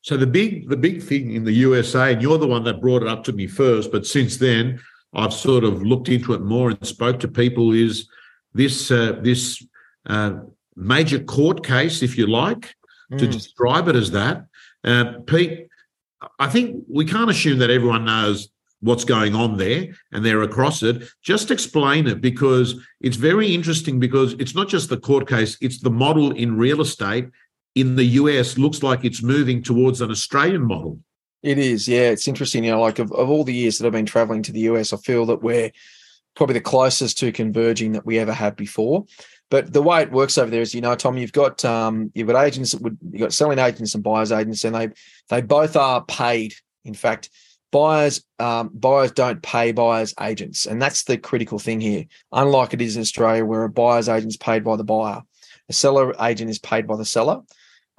[0.03, 3.03] So the big the big thing in the USA, and you're the one that brought
[3.03, 4.81] it up to me first, but since then
[5.15, 7.73] I've sort of looked into it more and spoke to people.
[7.73, 8.09] Is
[8.53, 9.65] this uh, this
[10.07, 10.41] uh,
[10.77, 12.75] major court case, if you like,
[13.17, 13.33] to mm.
[13.33, 14.47] describe it as that.
[14.83, 15.69] Uh, Pete,
[16.39, 18.49] I think we can't assume that everyone knows
[18.81, 21.03] what's going on there and they're across it.
[21.23, 25.81] Just explain it because it's very interesting because it's not just the court case, it's
[25.81, 27.29] the model in real estate
[27.75, 30.99] in the US looks like it's moving towards an Australian model.
[31.43, 32.11] It is, yeah.
[32.11, 32.65] It's interesting.
[32.65, 34.93] You know, like of, of all the years that I've been traveling to the US,
[34.93, 35.71] I feel that we're
[36.35, 39.07] probably the closest to converging that we ever have before.
[39.51, 42.29] But the way it works over there is, you know, Tom, you've got um, you've
[42.29, 44.91] got agents that would you've got selling agents and buyers agents, and they
[45.29, 46.55] they both are paid.
[46.85, 47.31] In fact,
[47.73, 52.07] buyers um, buyers don't pay buyers agents, and that's the critical thing here.
[52.33, 55.23] Unlike it is in Australia, where a buyer's agent is paid by the buyer,
[55.69, 57.43] a seller agent is paid by the seller.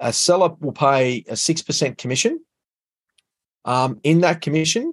[0.00, 2.40] A seller will pay a six percent commission.
[3.64, 4.92] Um, in that commission,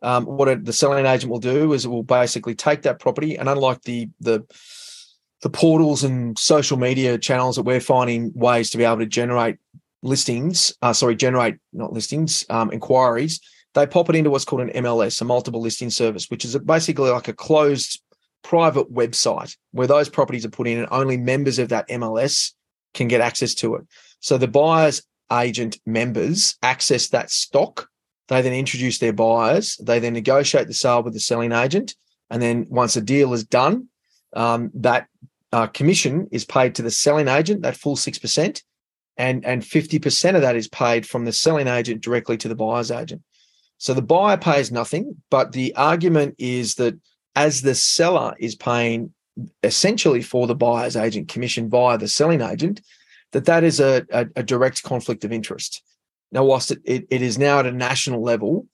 [0.00, 3.36] um, what a, the selling agent will do is it will basically take that property,
[3.38, 4.44] and unlike the the
[5.42, 9.58] the portals and social media channels that we're finding ways to be able to generate
[10.02, 13.40] listings, uh, sorry, generate not listings, um, inquiries,
[13.76, 17.10] they pop it into what's called an MLS, a multiple listing service, which is basically
[17.10, 18.00] like a closed
[18.42, 22.52] private website where those properties are put in and only members of that MLS
[22.94, 23.86] can get access to it.
[24.20, 27.88] So the buyer's agent members access that stock.
[28.28, 29.76] They then introduce their buyers.
[29.82, 31.94] They then negotiate the sale with the selling agent.
[32.30, 33.88] And then once a deal is done,
[34.32, 35.06] um, that
[35.52, 38.62] uh, commission is paid to the selling agent, that full 6%,
[39.18, 42.90] and, and 50% of that is paid from the selling agent directly to the buyer's
[42.90, 43.22] agent.
[43.78, 46.98] So the buyer pays nothing, but the argument is that
[47.34, 49.12] as the seller is paying
[49.62, 52.80] essentially for the buyer's agent commission via the selling agent,
[53.32, 55.82] that that is a, a, a direct conflict of interest.
[56.32, 58.66] Now, whilst it, it, it is now at a national level,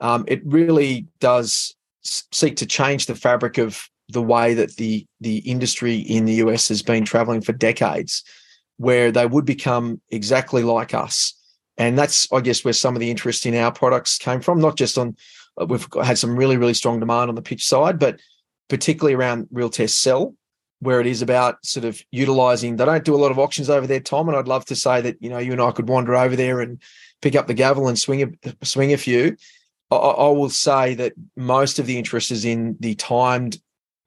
[0.00, 5.38] um, it really does seek to change the fabric of the way that the the
[5.38, 8.24] industry in the US has been traveling for decades,
[8.76, 11.34] where they would become exactly like us.
[11.78, 14.76] And that's, I guess, where some of the interest in our products came from, not
[14.76, 15.16] just on,
[15.60, 18.20] uh, we've had some really, really strong demand on the pitch side, but
[18.68, 20.34] particularly around Realtair Sell,
[20.80, 23.86] where it is about sort of utilizing, they don't do a lot of auctions over
[23.86, 24.28] there, Tom.
[24.28, 26.60] And I'd love to say that, you know, you and I could wander over there
[26.60, 26.80] and
[27.22, 29.36] pick up the gavel and swing a, swing a few.
[29.90, 33.58] I, I will say that most of the interest is in the timed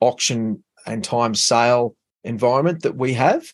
[0.01, 3.51] auction and time sale environment that we have.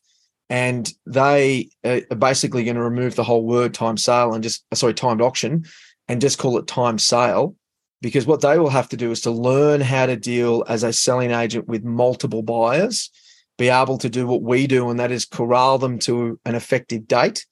[0.50, 4.94] And they are basically going to remove the whole word time sale and just, sorry,
[4.94, 5.66] timed auction
[6.08, 7.56] and just call it time sale.
[8.02, 10.94] Because what they will have to do is to learn how to deal as a
[10.94, 13.10] selling agent with multiple buyers,
[13.58, 17.08] be able to do what we do, and that is corral them to an effective
[17.08, 17.46] date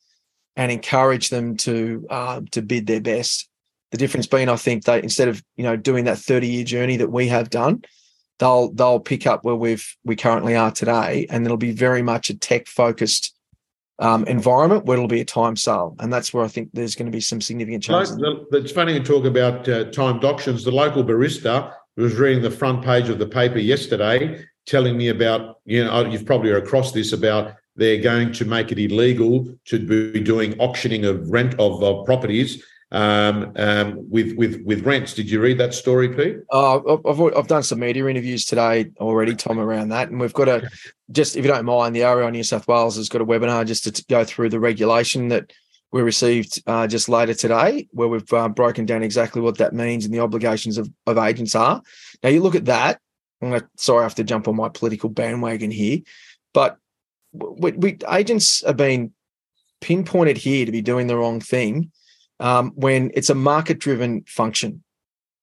[0.56, 3.50] and encourage them to uh, to bid their best.
[3.92, 6.98] The difference being, I think, that instead of you know doing that thirty year journey
[6.98, 7.84] that we have done,
[8.40, 12.30] they'll they'll pick up where we've we currently are today, and it'll be very much
[12.30, 13.34] a tech focused
[14.00, 17.06] um, environment where it'll be a time sale, and that's where I think there's going
[17.06, 18.18] to be some significant changes.
[18.52, 20.64] It's funny to talk about uh, timed auctions.
[20.64, 25.60] The local barista was reading the front page of the paper yesterday, telling me about
[25.66, 30.22] you know you've probably across this about they're going to make it illegal to be
[30.22, 35.14] doing auctioning of rent of, of properties um, um, with with with rents.
[35.14, 36.38] Did you read that story, Pete?
[36.52, 40.48] Uh, I've I've done some media interviews today already, Tom, around that, and we've got
[40.48, 40.70] a
[41.12, 43.84] just if you don't mind, the REI New South Wales has got a webinar just
[43.96, 45.52] to go through the regulation that
[45.92, 50.06] we received uh, just later today, where we've uh, broken down exactly what that means
[50.06, 51.82] and the obligations of, of agents are.
[52.24, 53.00] Now you look at that.
[53.42, 56.00] I'm gonna, sorry, I have to jump on my political bandwagon here,
[56.54, 56.78] but
[57.34, 59.14] we, we agents have been
[59.82, 61.92] pinpointed here to be doing the wrong thing
[62.40, 64.84] um, when it's a market driven function.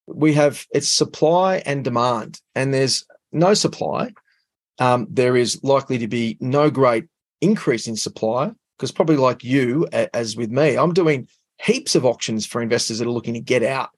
[0.07, 4.13] We have it's supply and demand, and there's no supply.
[4.79, 7.05] Um, there is likely to be no great
[7.41, 11.29] increase in supply because probably like you, as with me, I'm doing
[11.63, 13.91] heaps of auctions for investors that are looking to get out.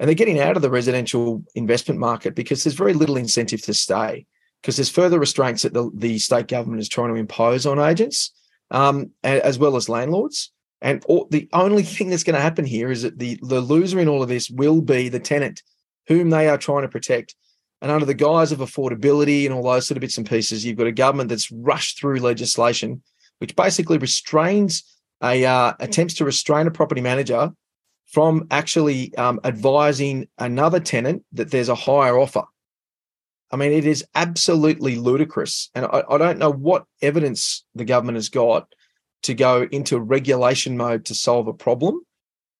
[0.00, 3.74] And they're getting out of the residential investment market because there's very little incentive to
[3.74, 4.26] stay
[4.60, 8.32] because there's further restraints that the, the state government is trying to impose on agents
[8.70, 10.50] um, as well as landlords.
[10.84, 13.98] And all, the only thing that's going to happen here is that the, the loser
[13.98, 15.62] in all of this will be the tenant,
[16.08, 17.34] whom they are trying to protect.
[17.80, 20.76] And under the guise of affordability and all those sort of bits and pieces, you've
[20.76, 23.02] got a government that's rushed through legislation,
[23.38, 24.84] which basically restrains
[25.22, 27.50] a uh, attempts to restrain a property manager
[28.04, 32.44] from actually um, advising another tenant that there's a higher offer.
[33.50, 38.16] I mean, it is absolutely ludicrous, and I, I don't know what evidence the government
[38.16, 38.68] has got
[39.24, 42.00] to go into regulation mode to solve a problem,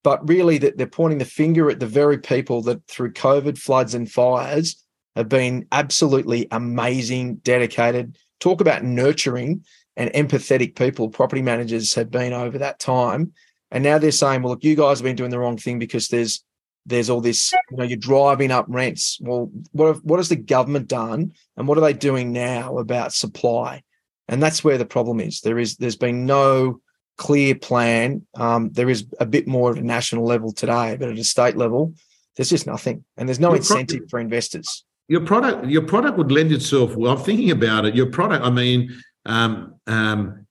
[0.03, 3.94] but really that they're pointing the finger at the very people that through COVID, floods,
[3.94, 4.83] and fires
[5.16, 8.16] have been absolutely amazing, dedicated.
[8.40, 9.64] Talk about nurturing
[9.96, 13.33] and empathetic people property managers have been over that time.
[13.70, 16.09] And now they're saying, well, look, you guys have been doing the wrong thing because
[16.09, 16.44] there's
[16.87, 19.18] there's all this, you know, you're driving up rents.
[19.22, 23.14] Well, what have, what has the government done, and what are they doing now about
[23.14, 23.83] supply?
[24.28, 25.40] And that's where the problem is.
[25.40, 26.80] There is there's been no
[27.16, 28.27] clear plan.
[28.35, 31.56] Um, there is a bit more at a national level today, but at a state
[31.56, 31.94] level,
[32.37, 34.85] there's just nothing, and there's no your incentive product, for investors.
[35.08, 36.96] Your product, your product would lend itself.
[36.96, 37.94] Well, I'm thinking about it.
[37.94, 38.90] Your product, I mean,
[39.27, 40.46] um, um,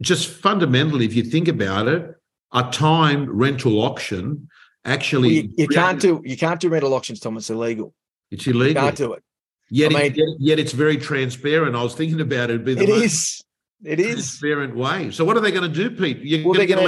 [0.00, 2.14] just fundamentally, if you think about it,
[2.52, 4.48] a timed rental auction
[4.84, 7.44] actually well, you, you can't do you can't do rental auctions, Thomas.
[7.44, 7.94] It's illegal.
[8.30, 8.68] It's illegal.
[8.68, 9.22] You can't do it.
[9.70, 11.76] Yet, I mean, yet, yet, it's very transparent.
[11.76, 12.54] I was thinking about it.
[12.54, 13.42] It'd be the it is.
[13.84, 15.10] It is transparent way.
[15.10, 16.18] So what are they going to do, Pete?
[16.18, 16.78] You're well, going to get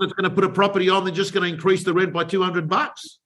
[0.00, 1.04] that's going to put a property on.
[1.04, 3.18] They're just going to increase the rent by two hundred bucks.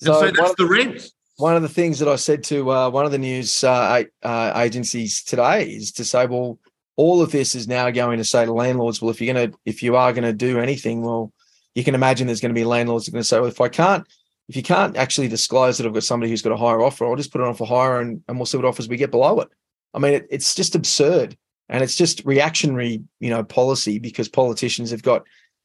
[0.00, 1.10] So, so that's the rent.
[1.36, 4.52] One of the things that I said to uh, one of the news uh, uh,
[4.56, 6.58] agencies today is to say, well,
[6.96, 9.82] all of this is now going to say to landlords, well, if you're gonna if
[9.82, 11.32] you are gonna do anything, well,
[11.74, 13.60] you can imagine there's going to be landlords that are going to say, well, if
[13.60, 14.06] I can't
[14.48, 17.16] if you can't actually disclose that I've got somebody who's got a higher offer, I'll
[17.16, 19.40] just put it on for hire and, and we'll see what offers we get below
[19.40, 19.48] it.
[19.94, 21.36] I mean, it, it's just absurd.
[21.68, 25.24] And it's just reactionary, you know, policy because politicians have got,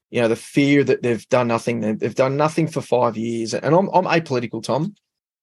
[0.09, 1.97] you know, the fear that they've done nothing.
[1.97, 3.53] They've done nothing for five years.
[3.53, 4.95] And I'm, I'm apolitical, Tom.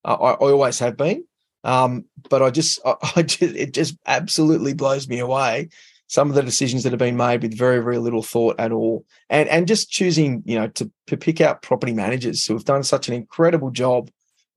[0.03, 1.25] Uh, I, I, always have been.
[1.63, 5.69] Um, but I just, I, I just, it just absolutely blows me away
[6.07, 9.05] some of the decisions that have been made with very very little thought at all.
[9.29, 12.83] And and just choosing you know to, to pick out property managers who have done
[12.83, 14.09] such an incredible job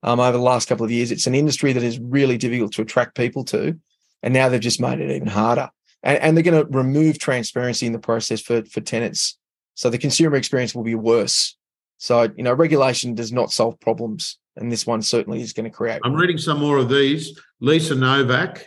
[0.03, 1.11] um, over the last couple of years.
[1.11, 3.77] It's an industry that is really difficult to attract people to
[4.21, 5.69] and now they've just made it even harder.
[6.03, 9.37] And, and they're going to remove transparency in the process for for tenants.
[9.75, 11.57] So the consumer experience will be worse.
[11.97, 15.69] So you know regulation does not solve problems and this one certainly is going to
[15.69, 17.39] create i'm reading some more of these.
[17.59, 18.65] Lisa novak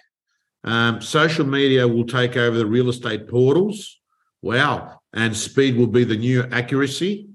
[0.64, 4.00] um, social media will take over the real estate portals.
[4.42, 5.00] Wow.
[5.12, 7.28] And speed will be the new accuracy.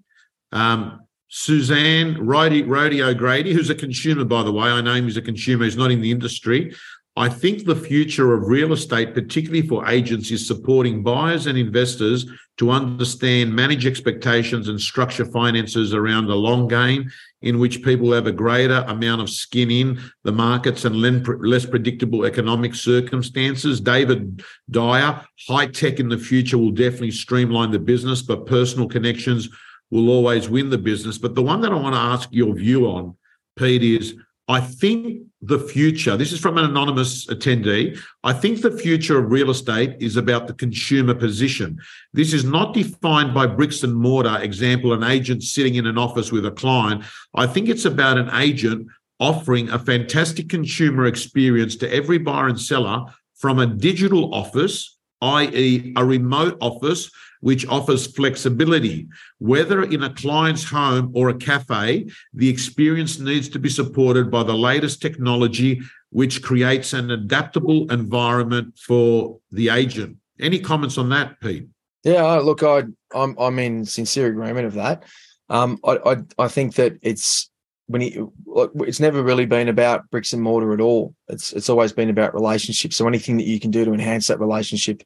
[0.51, 5.21] Um, Suzanne Rodeo O'Grady, who's a consumer, by the way, I know him as a
[5.21, 6.73] consumer, he's not in the industry.
[7.17, 12.27] I think the future of real estate, particularly for agents, is supporting buyers and investors
[12.57, 17.11] to understand, manage expectations, and structure finances around the long game,
[17.41, 20.95] in which people have a greater amount of skin in the markets and
[21.41, 23.79] less predictable economic circumstances.
[23.79, 29.49] David Dyer, high tech in the future will definitely streamline the business, but personal connections
[29.91, 31.17] will always win the business.
[31.17, 33.15] But the one that I want to ask your view on,
[33.55, 34.15] Pete, is
[34.47, 39.31] I think the future, this is from an anonymous attendee, I think the future of
[39.31, 41.79] real estate is about the consumer position.
[42.13, 46.31] This is not defined by bricks and mortar, example, an agent sitting in an office
[46.31, 47.03] with a client.
[47.35, 48.87] I think it's about an agent
[49.19, 55.93] offering a fantastic consumer experience to every buyer and seller from a digital office, i.e.,
[55.95, 57.11] a remote office
[57.41, 59.07] which offers flexibility.
[59.39, 64.43] Whether in a client's home or a cafe, the experience needs to be supported by
[64.43, 70.17] the latest technology, which creates an adaptable environment for the agent.
[70.39, 71.67] Any comments on that, Pete?
[72.03, 72.83] Yeah, look, I,
[73.13, 75.03] I'm I'm in sincere agreement of that.
[75.49, 77.49] Um, I, I I think that it's
[77.87, 81.15] when look, it's never really been about bricks and mortar at all.
[81.27, 82.95] It's it's always been about relationships.
[82.95, 85.03] So anything that you can do to enhance that relationship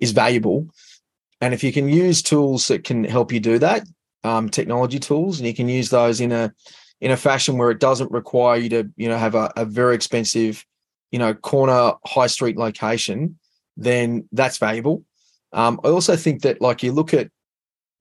[0.00, 0.68] is valuable.
[1.40, 3.86] And if you can use tools that can help you do that,
[4.24, 6.52] um, technology tools, and you can use those in a
[7.00, 9.94] in a fashion where it doesn't require you to, you know, have a, a very
[9.94, 10.64] expensive,
[11.10, 13.38] you know, corner high street location,
[13.76, 15.04] then that's valuable.
[15.52, 17.30] Um, I also think that, like, you look at,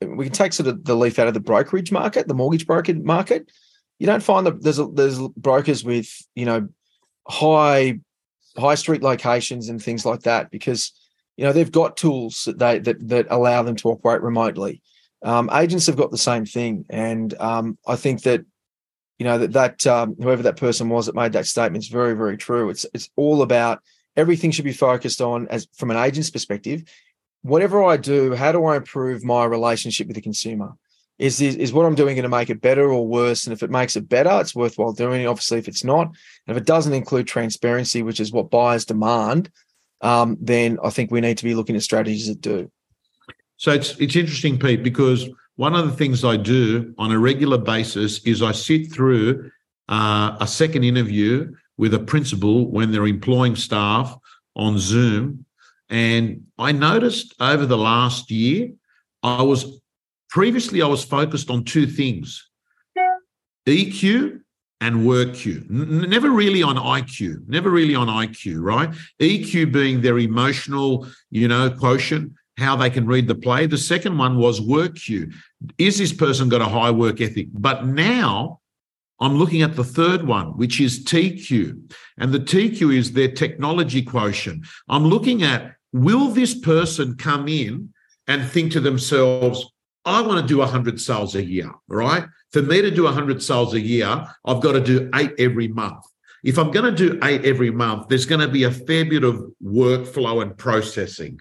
[0.01, 2.93] we can take sort of the leaf out of the brokerage market, the mortgage broker
[2.93, 3.51] market.
[3.99, 6.69] You don't find that there's a, there's brokers with, you know,
[7.27, 7.99] high
[8.57, 10.93] high street locations and things like that because
[11.37, 14.81] you know they've got tools that they that that allow them to operate remotely.
[15.23, 18.45] Um, agents have got the same thing, and um, I think that
[19.17, 22.15] you know that that um, whoever that person was that made that statement is very
[22.15, 22.69] very true.
[22.69, 23.81] It's it's all about
[24.15, 26.83] everything should be focused on as from an agent's perspective.
[27.41, 30.73] Whatever I do, how do I improve my relationship with the consumer?
[31.17, 33.45] Is this, is what I'm doing going to make it better or worse?
[33.45, 35.27] And if it makes it better, it's worthwhile doing.
[35.27, 39.49] Obviously, if it's not, and if it doesn't include transparency, which is what buyers demand,
[40.05, 42.71] um, then I think we need to be looking at strategies that do.
[43.57, 47.57] So it's it's interesting, Pete, because one of the things I do on a regular
[47.57, 49.49] basis is I sit through
[49.89, 54.15] uh, a second interview with a principal when they're employing staff
[54.55, 55.45] on Zoom,
[55.89, 58.69] and I noticed over the last year,
[59.23, 59.81] I was
[60.29, 62.47] previously I was focused on two things:
[63.65, 64.41] EQ
[64.81, 65.65] and work Q.
[65.69, 68.89] N- never really on IQ, never really on IQ, right?
[69.21, 73.65] EQ being their emotional, you know, quotient, how they can read the play.
[73.65, 75.31] The second one was work Q.
[75.77, 77.47] Is this person got a high work ethic?
[77.53, 78.59] But now
[79.19, 81.93] I'm looking at the third one, which is TQ.
[82.17, 84.65] And the TQ is their technology quotient.
[84.89, 87.93] I'm looking at will this person come in
[88.27, 89.65] and think to themselves,
[90.03, 92.25] I want to do 100 sales a year, right?
[92.55, 96.05] For me to do 100 sales a year, I've got to do eight every month.
[96.41, 99.25] If I'm going to do eight every month, there's going to be a fair bit
[99.25, 101.37] of workflow and processing.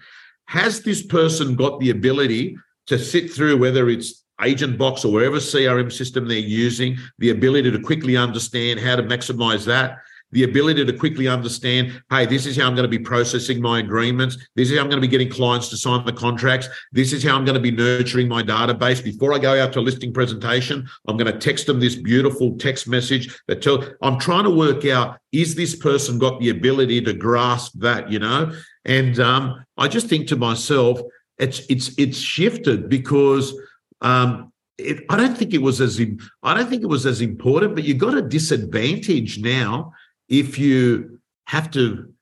[0.47, 2.57] Has this person got the ability
[2.87, 7.79] to sit through whether it's AgentBox or whatever CRM system they're using, the ability to
[7.79, 9.99] quickly understand how to maximize that,
[10.35, 13.79] the ability to quickly understand, hey, this is how I'm going to be processing my
[13.79, 14.37] agreements.
[14.55, 16.67] This is how I'm going to be getting clients to sign the contracts.
[16.91, 19.01] This is how I'm going to be nurturing my database.
[19.01, 22.57] Before I go out to a listing presentation, I'm going to text them this beautiful
[22.57, 26.99] text message that tell I'm trying to work out, is this person got the ability
[27.03, 28.51] to grasp that, you know?
[28.83, 30.99] And um, I just think to myself,
[31.37, 33.53] it's it's it's shifted because
[34.01, 35.99] um, it, I don't think it was as
[36.43, 37.75] I don't think it was as important.
[37.75, 39.93] But you've got a disadvantage now
[40.29, 42.13] if you have to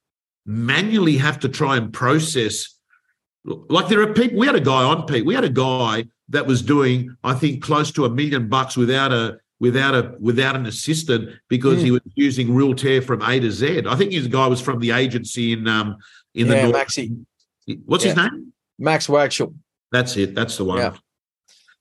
[0.46, 2.78] manually have to try and process.
[3.46, 4.38] Like there are people.
[4.38, 5.26] We had a guy on Pete.
[5.26, 9.12] We had a guy that was doing I think close to a million bucks without
[9.12, 11.84] a without a without an assistant because mm.
[11.84, 13.84] he was using Realtair from A to Z.
[13.88, 15.98] I think his guy was from the agency in um
[16.34, 16.76] in yeah, the North.
[16.76, 17.26] Maxi.
[17.86, 18.14] What's yeah.
[18.14, 18.54] his name?
[18.80, 19.54] Max Wagshall.
[19.92, 20.34] That's it.
[20.34, 20.80] That's the one.
[20.80, 20.96] Yeah.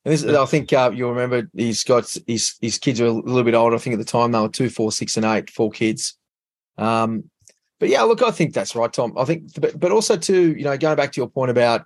[0.05, 3.45] And this, I think uh, you'll remember he's got his his kids are a little
[3.45, 3.77] bit older.
[3.77, 6.19] I think at the time they were two, four, six, and eight, four kids.
[6.77, 7.31] Um,
[7.79, 9.17] but yeah, look, I think that's right, Tom.
[9.17, 11.85] I think, but, but also too, you know, going back to your point about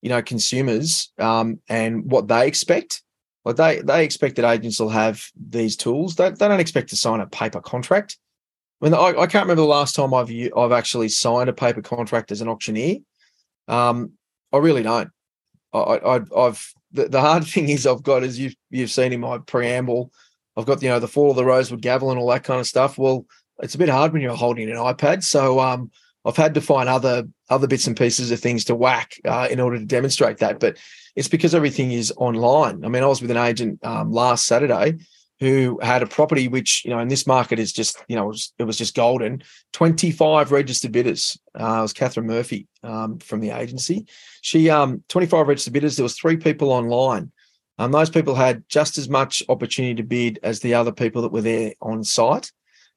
[0.00, 3.02] you know consumers um, and what they expect.
[3.44, 6.16] Like they they expect that agents will have these tools.
[6.16, 8.18] They, they don't expect to sign a paper contract.
[8.80, 11.82] I mean, I, I can't remember the last time I've I've actually signed a paper
[11.82, 12.98] contract as an auctioneer.
[13.66, 14.12] Um,
[14.52, 15.10] I really don't.
[15.72, 16.62] I, I have
[16.92, 20.12] the, the hard thing is I've got as you've you've seen in my preamble,
[20.56, 22.66] I've got you know the fall of the rosewood gavel and all that kind of
[22.66, 22.98] stuff.
[22.98, 23.26] Well,
[23.60, 25.90] it's a bit hard when you're holding an iPad, so um,
[26.24, 29.60] I've had to find other other bits and pieces of things to whack uh, in
[29.60, 30.60] order to demonstrate that.
[30.60, 30.78] But
[31.16, 32.84] it's because everything is online.
[32.84, 34.98] I mean, I was with an agent um, last Saturday
[35.40, 38.28] who had a property which you know in this market is just you know it
[38.28, 39.42] was, it was just golden.
[39.72, 41.38] 25 registered bidders.
[41.58, 44.06] Uh, it was catherine murphy um, from the agency.
[44.42, 45.96] She um 25 registered bidders.
[45.96, 47.32] There was three people online.
[47.80, 51.30] And those people had just as much opportunity to bid as the other people that
[51.30, 52.50] were there on site.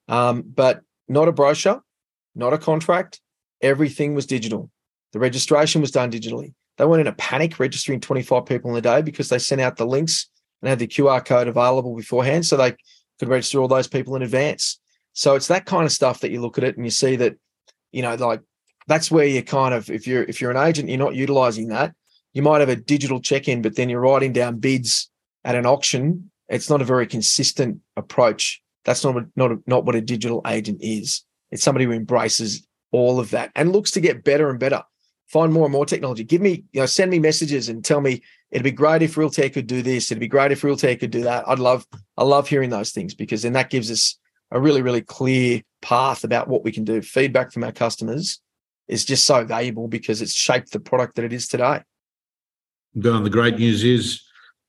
[0.07, 1.83] Um, but not a brochure
[2.35, 3.19] not a contract.
[3.61, 4.69] Everything was digital.
[5.13, 6.53] The registration was done digitally.
[6.77, 9.77] They weren't in a panic registering 25 people in a day because they sent out
[9.77, 10.29] the links
[10.61, 12.75] and had the QR code available beforehand so they
[13.19, 14.79] could register all those people in advance.
[15.13, 17.35] So it's that kind of stuff that you look at it and you see that,
[17.91, 18.41] you know, like
[18.87, 21.93] that's where you're kind of if you're if you're an agent, you're not utilizing that.
[22.33, 25.09] You might have a digital check-in, but then you're writing down bids
[25.43, 26.31] at an auction.
[26.47, 28.61] It's not a very consistent approach.
[28.85, 31.23] That's not a, not a, not what a digital agent is.
[31.51, 34.83] It's somebody who embraces all of that and looks to get better and better.
[35.31, 36.25] Find more and more technology.
[36.25, 38.21] Give me, you know, send me messages and tell me
[38.51, 40.11] it'd be great if Realtair could do this.
[40.11, 41.47] It'd be great if Realtair could do that.
[41.47, 44.19] I'd love, I love hearing those things because then that gives us
[44.51, 47.01] a really, really clear path about what we can do.
[47.01, 48.41] Feedback from our customers
[48.89, 51.81] is just so valuable because it's shaped the product that it is today.
[52.99, 54.21] Don, the great news is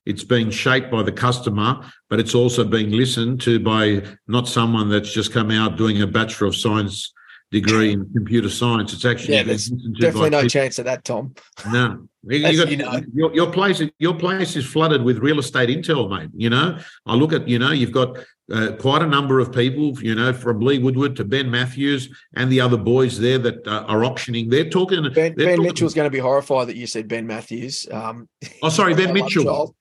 [0.07, 4.89] it's being shaped by the customer, but it's also being listened to by not someone
[4.89, 7.13] that's just come out doing a Bachelor of Science
[7.53, 8.93] degree in computer science.
[8.93, 10.49] It's actually yeah, there's definitely no people.
[10.49, 11.35] chance of that, Tom.
[11.71, 13.01] No, you got, you know.
[13.15, 13.83] your, your place.
[13.99, 16.31] Your place is flooded with real estate intel, mate.
[16.35, 18.19] You know, I look at you know you've got
[18.53, 19.93] uh, quite a number of people.
[20.03, 23.85] You know, from Lee Woodward to Ben Matthews and the other boys there that uh,
[23.87, 24.49] are auctioning.
[24.49, 25.03] They're talking.
[25.03, 27.87] Ben, they're ben talking, Mitchell's going to be horrified that you said Ben Matthews.
[27.93, 28.29] Um,
[28.63, 29.77] oh, sorry, Ben Mitchell.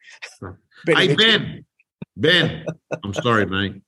[0.86, 1.18] Ben hey, Mitchell.
[1.18, 1.66] Ben.
[2.18, 2.66] Ben,
[3.04, 3.82] I'm sorry, mate.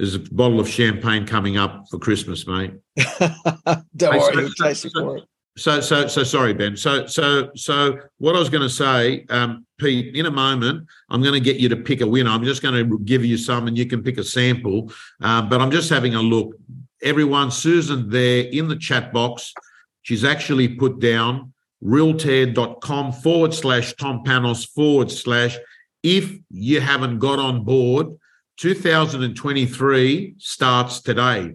[0.00, 2.72] There's a bottle of champagne coming up for Christmas, mate.
[2.96, 5.18] Don't hey, worry, so, so, so,
[5.58, 6.74] so, so, so sorry, Ben.
[6.74, 11.20] So, so, so, what I was going to say, um, Pete, in a moment, I'm
[11.20, 12.30] going to get you to pick a winner.
[12.30, 14.90] I'm just going to give you some, and you can pick a sample.
[15.20, 16.56] Uh, but I'm just having a look.
[17.02, 19.52] Everyone, Susan, there in the chat box,
[20.00, 21.52] she's actually put down
[21.84, 25.58] realtair.com forward slash Tom Panos forward slash.
[26.02, 28.16] If you haven't got on board,
[28.60, 31.54] 2023 starts today.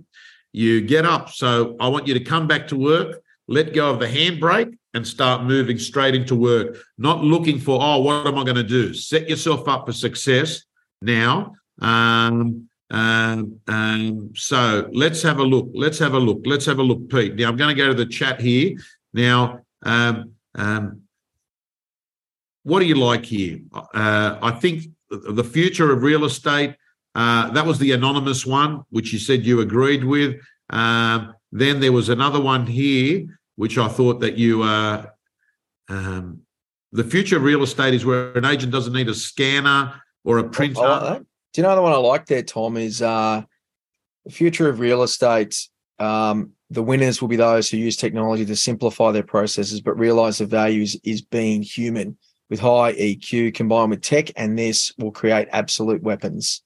[0.51, 1.29] You get up.
[1.29, 5.05] So I want you to come back to work, let go of the handbrake, and
[5.05, 6.77] start moving straight into work.
[6.97, 8.91] Not looking for, oh, what am I going to do?
[8.95, 10.63] Set yourself up for success
[10.99, 11.53] now.
[11.79, 15.69] Um, um, um, so let's have a look.
[15.75, 16.41] Let's have a look.
[16.43, 17.35] Let's have a look, Pete.
[17.35, 18.77] Now I'm going to go to the chat here.
[19.13, 21.01] Now, um, um,
[22.63, 23.59] what do you like here?
[23.73, 26.75] Uh, I think the future of real estate
[27.15, 30.35] uh, that was the anonymous one, which you said you agreed with.
[30.69, 34.63] Um, then there was another one here, which I thought that you.
[34.63, 35.05] Uh,
[35.87, 36.41] um,
[36.91, 40.43] the future of real estate is where an agent doesn't need a scanner or a
[40.43, 40.81] printer.
[40.81, 41.19] Like
[41.53, 42.77] Do you know the one I like there, Tom?
[42.77, 43.43] Is uh,
[44.25, 45.67] the future of real estate.
[45.99, 50.39] Um, the winners will be those who use technology to simplify their processes, but realize
[50.39, 52.17] the value is, is being human
[52.49, 56.63] with high EQ combined with tech, and this will create absolute weapons.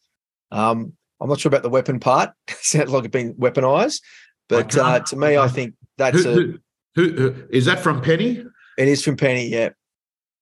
[0.52, 2.32] Um, I'm not sure about the weapon part.
[2.50, 4.02] Sounds like it's been weaponized,
[4.47, 6.34] but uh, to me, I think that's who, a.
[6.34, 6.60] Who,
[6.95, 8.43] who, who is that from Penny?
[8.78, 9.47] It is from Penny.
[9.47, 9.70] Yeah.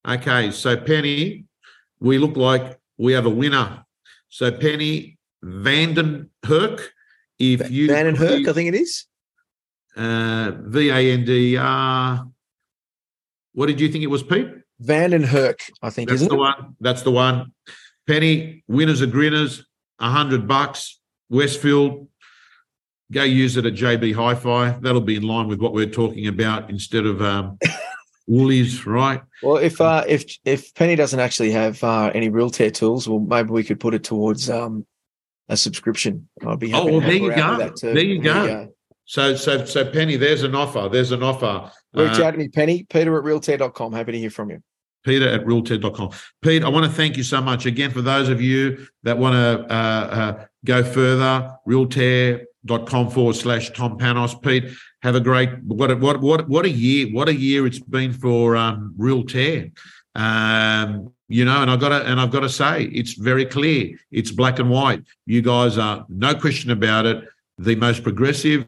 [0.08, 1.46] Okay, so Penny,
[2.00, 3.84] we look like we have a winner.
[4.30, 6.82] So Penny Vanden Herk,
[7.40, 9.06] if you Vanden Herk, I think it is.
[9.96, 12.28] Uh, v A N D R.
[13.54, 14.48] What did you think it was, Pete?
[14.80, 16.38] Vanden Herk, I think, That's the it?
[16.38, 16.76] one.
[16.80, 17.52] That's the one.
[18.06, 19.66] Penny, winners are grinners,
[20.00, 21.00] a hundred bucks.
[21.30, 22.08] Westfield,
[23.12, 24.78] go use it at JB Hi-Fi.
[24.82, 27.58] That'll be in line with what we're talking about instead of um,
[28.28, 29.22] Woolies, right?
[29.44, 33.50] Well, if uh, if if Penny doesn't actually have uh, any Realtair tools, well, maybe
[33.52, 34.86] we could put it towards um,
[35.50, 36.28] a subscription.
[36.46, 37.94] I'd be happy Oh, well, to there you her out go.
[37.94, 38.74] There you go.
[39.06, 40.90] So, so, so, Penny, there's an offer.
[40.92, 41.72] There's an offer.
[41.94, 43.94] Reach Uh, out to me, Penny, Peter at realtair.com.
[43.94, 44.62] Happy to hear from you.
[45.04, 46.12] Peter at realtair.com.
[46.42, 49.36] Pete, I want to thank you so much again for those of you that want
[49.36, 54.42] to uh, uh, go further, realtair.com forward slash Tom Panos.
[54.42, 54.66] Pete,
[55.02, 58.56] have a great, what what, what, what a year, what a year it's been for
[58.56, 59.72] um, Realtair.
[60.16, 63.98] Um, you know, and I've got to, and I've got to say, it's very clear.
[64.12, 65.04] It's black and white.
[65.26, 67.24] You guys are, no question about it,
[67.58, 68.66] the most progressive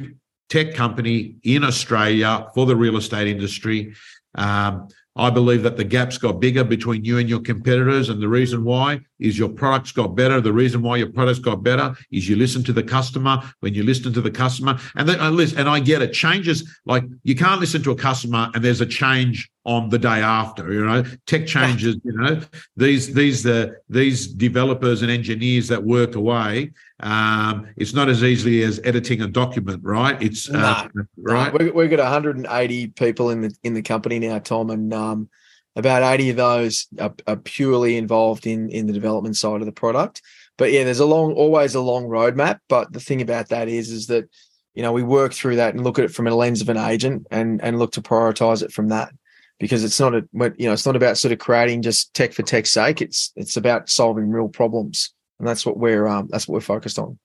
[0.50, 3.94] tech company in Australia for the real estate industry.
[4.36, 8.10] Um, I believe that the gap's got bigger between you and your competitors.
[8.10, 10.40] And the reason why is your products got better.
[10.40, 13.42] The reason why your products got better is you listen to the customer.
[13.60, 16.80] When you listen to the customer, and then I listen, and I get it, changes
[16.86, 20.72] like you can't listen to a customer and there's a change on the day after.
[20.72, 21.98] You know, tech changes.
[22.04, 22.42] You know,
[22.78, 26.72] these these the these developers and engineers that work away.
[27.02, 30.22] Um, it's not as easily as editing a document, right?
[30.22, 30.88] It's uh,
[31.18, 31.58] right.
[31.58, 35.30] We, we've got 180 people in the in the company now, Tom, and um,
[35.76, 39.72] about 80 of those are, are purely involved in in the development side of the
[39.72, 40.22] product.
[40.58, 42.60] But yeah, there's a long, always a long roadmap.
[42.68, 44.30] But the thing about that is, is that
[44.74, 46.78] you know we work through that and look at it from a lens of an
[46.78, 49.14] agent and and look to prioritize it from that
[49.60, 50.28] because it's not a
[50.58, 53.02] you know it's not about sort of creating just tech for tech's sake.
[53.02, 57.00] It's it's about solving real problems, and that's what we're um, that's what we're focused
[57.00, 57.18] on.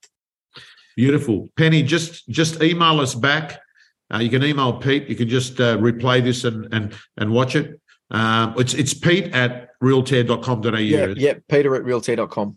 [0.96, 1.82] Beautiful, Penny.
[1.82, 3.60] Just just email us back.
[4.12, 5.08] Uh, you can email Pete.
[5.08, 7.80] You can just uh, replay this and and and watch it.
[8.10, 10.76] Um, it's it's Pete at realtair.com.au.
[10.78, 12.56] Yeah, yeah, Peter at realtair.com.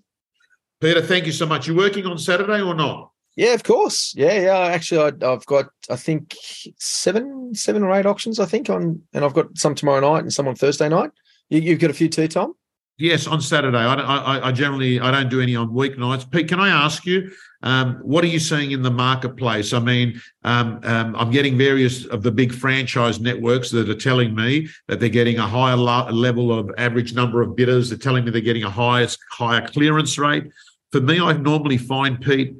[0.80, 1.68] Peter, thank you so much.
[1.68, 3.12] You working on Saturday or not?
[3.36, 4.14] Yeah, of course.
[4.16, 4.58] Yeah, yeah.
[4.60, 6.36] Actually, I, I've got I think
[6.78, 8.39] seven, seven or eight auctions.
[8.39, 11.12] I think on, and I've got some tomorrow night and some on Thursday night.
[11.49, 12.53] You, you've got a few too, Tom.
[13.00, 13.78] Yes, on Saturday.
[13.78, 16.30] I, I, I generally I don't do any on weeknights.
[16.32, 17.32] Pete, can I ask you,
[17.62, 19.72] um, what are you seeing in the marketplace?
[19.72, 24.34] I mean, um, um, I'm getting various of the big franchise networks that are telling
[24.34, 27.89] me that they're getting a higher lo- level of average number of bidders.
[27.89, 30.45] They're telling me they're getting a highest higher clearance rate.
[30.91, 32.56] For me, I normally find Pete,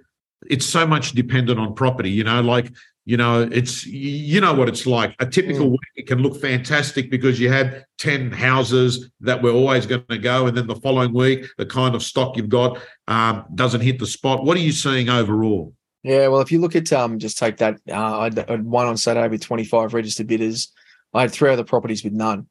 [0.48, 2.12] it's so much dependent on property.
[2.12, 2.72] You know, like
[3.08, 5.16] you know, it's you know what it's like.
[5.20, 5.72] A typical Mm.
[5.72, 10.18] week it can look fantastic because you had 10 houses that were always going to
[10.18, 12.78] go, and then the following week, the kind of stock you've got
[13.08, 14.44] um, doesn't hit the spot.
[14.44, 15.74] What are you seeing overall?
[16.04, 18.66] Yeah, well, if you look at um, just take that, uh, I had I had
[18.66, 20.74] one on Saturday with 25 registered bidders.
[21.14, 22.50] I had three other properties with none.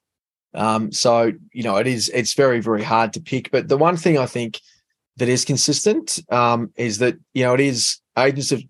[0.54, 3.50] Um, so you know, it is it's very very hard to pick.
[3.50, 4.62] But the one thing I think
[5.18, 8.62] that is consistent um, is that you know it is agents have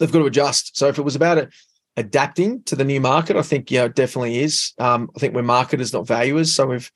[0.00, 0.76] they've got to adjust.
[0.76, 1.48] So if it was about
[1.96, 4.72] adapting to the new market, I think yeah, it definitely is.
[4.78, 6.52] Um, I think we're marketers, not valuers.
[6.54, 6.90] So we've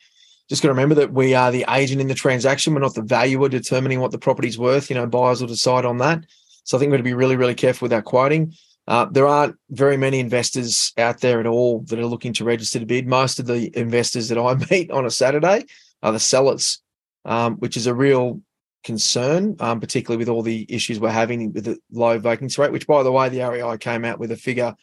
[0.49, 2.75] just got to remember that we are the agent in the transaction.
[2.75, 4.91] We're not the valuer determining what the property's worth.
[4.91, 6.25] You know, buyers will decide on that.
[6.65, 8.55] So I think we're to be really, really careful with our quoting.
[8.87, 12.79] Uh, there aren't very many investors out there at all that are looking to register
[12.79, 13.07] to bid.
[13.07, 15.65] Most of the investors that I meet on a Saturday
[16.03, 16.83] are the sellers,
[17.25, 18.41] um, which is a real
[18.85, 22.73] concern, um, particularly with all the issues we're having with the low vacancy rate.
[22.73, 24.75] Which, by the way, the REI came out with a figure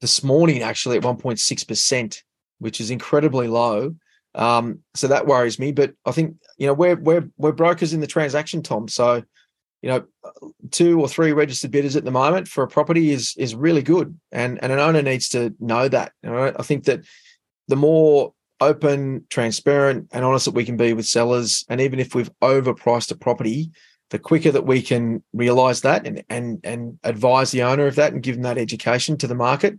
[0.00, 2.22] this morning, actually at 1.6 percent,
[2.58, 3.94] which is incredibly low.
[4.34, 5.72] Um, so that worries me.
[5.72, 8.88] But I think you know we're we're we're brokers in the transaction, Tom.
[8.88, 9.22] So
[9.82, 10.04] you know,
[10.70, 14.18] two or three registered bidders at the moment for a property is is really good,
[14.30, 16.12] and and an owner needs to know that.
[16.22, 17.00] You know, I think that
[17.68, 22.14] the more open, transparent, and honest that we can be with sellers, and even if
[22.14, 23.70] we've overpriced a property,
[24.10, 28.12] the quicker that we can realize that and and and advise the owner of that
[28.12, 29.78] and give them that education to the market,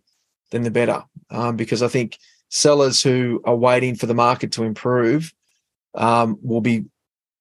[0.51, 1.03] then the better.
[1.29, 2.17] Um, because I think
[2.49, 5.33] sellers who are waiting for the market to improve
[5.95, 6.85] um, will be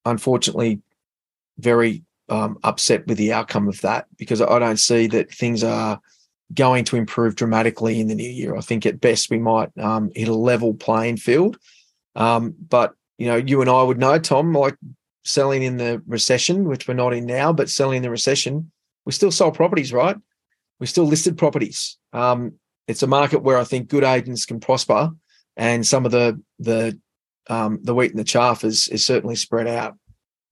[0.04, 0.80] unfortunately
[1.58, 6.00] very um, upset with the outcome of that because I don't see that things are
[6.54, 8.56] going to improve dramatically in the new year.
[8.56, 11.58] I think at best we might um, hit a level playing field.
[12.14, 14.76] Um, but you know, you and I would know, Tom, like
[15.24, 18.70] selling in the recession, which we're not in now, but selling in the recession,
[19.04, 20.16] we still sold properties, right?
[20.80, 21.98] We still listed properties.
[22.12, 22.54] Um,
[22.88, 25.10] it's a market where I think good agents can prosper,
[25.56, 26.98] and some of the the
[27.48, 29.96] um, the wheat and the chaff is is certainly spread out,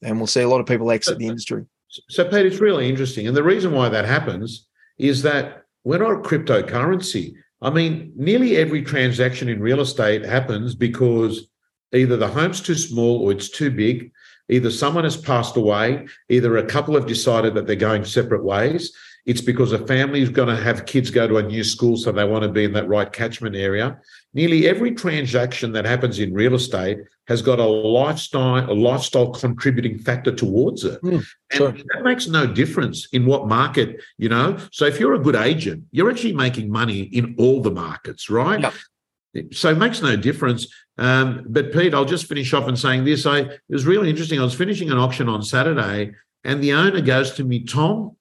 [0.02, 1.64] and we'll see a lot of people exit the industry.
[2.08, 6.24] So, Pete, it's really interesting, and the reason why that happens is that we're not
[6.24, 7.34] cryptocurrency.
[7.62, 11.48] I mean, nearly every transaction in real estate happens because
[11.92, 14.12] either the home's too small or it's too big.
[14.48, 18.92] Either someone has passed away, either a couple have decided that they're going separate ways.
[19.26, 22.10] It's because a family is going to have kids go to a new school, so
[22.10, 23.98] they want to be in that right catchment area.
[24.32, 26.98] Nearly every transaction that happens in real estate
[27.28, 31.00] has got a lifestyle, a lifestyle contributing factor towards it.
[31.02, 34.58] Mm, and that makes no difference in what market, you know.
[34.72, 38.60] So if you're a good agent, you're actually making money in all the markets, right?
[38.60, 38.74] Yep.
[39.52, 40.66] So it makes no difference.
[40.98, 43.26] Um, but Pete, I'll just finish off and saying this.
[43.26, 44.40] I it was really interesting.
[44.40, 46.12] I was finishing an auction on Saturday,
[46.44, 48.16] and the owner goes to me, Tom,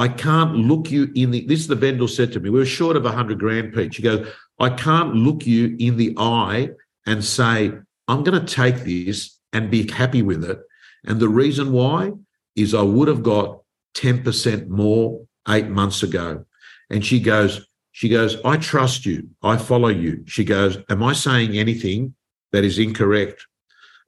[0.00, 1.44] I can't look you in the.
[1.44, 2.48] This is the vendor said to me.
[2.48, 3.94] We were short of a hundred grand, Pete.
[3.94, 4.26] She goes,
[4.58, 6.70] I can't look you in the eye
[7.04, 7.72] and say,
[8.08, 10.58] I'm going to take this and be happy with it.
[11.04, 12.12] And the reason why
[12.56, 13.60] is I would have got
[13.94, 15.20] 10% more
[15.50, 16.46] eight months ago.
[16.88, 19.28] And she goes, she goes, I trust you.
[19.42, 20.24] I follow you.
[20.26, 22.14] She goes, Am I saying anything
[22.52, 23.46] that is incorrect?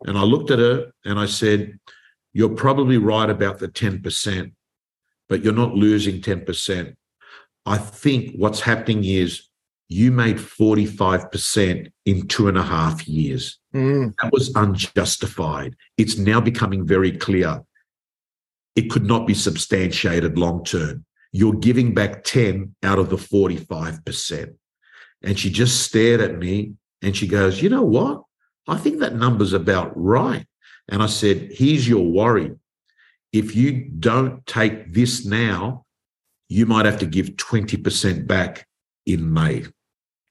[0.07, 1.79] And I looked at her and I said,
[2.33, 4.53] You're probably right about the 10%,
[5.33, 6.95] but you're not losing 10%.
[7.65, 9.49] I think what's happening is
[9.89, 13.59] you made 45% in two and a half years.
[13.75, 14.13] Mm.
[14.21, 15.75] That was unjustified.
[15.97, 17.63] It's now becoming very clear.
[18.77, 21.07] It could not be substantiated long term.
[21.33, 24.55] You're giving back 10 out of the 45%.
[25.23, 28.23] And she just stared at me and she goes, You know what?
[28.69, 30.45] I think that number's about right.
[30.91, 32.53] And I said, Here's your worry.
[33.33, 35.85] If you don't take this now,
[36.49, 38.67] you might have to give 20% back
[39.07, 39.65] in May.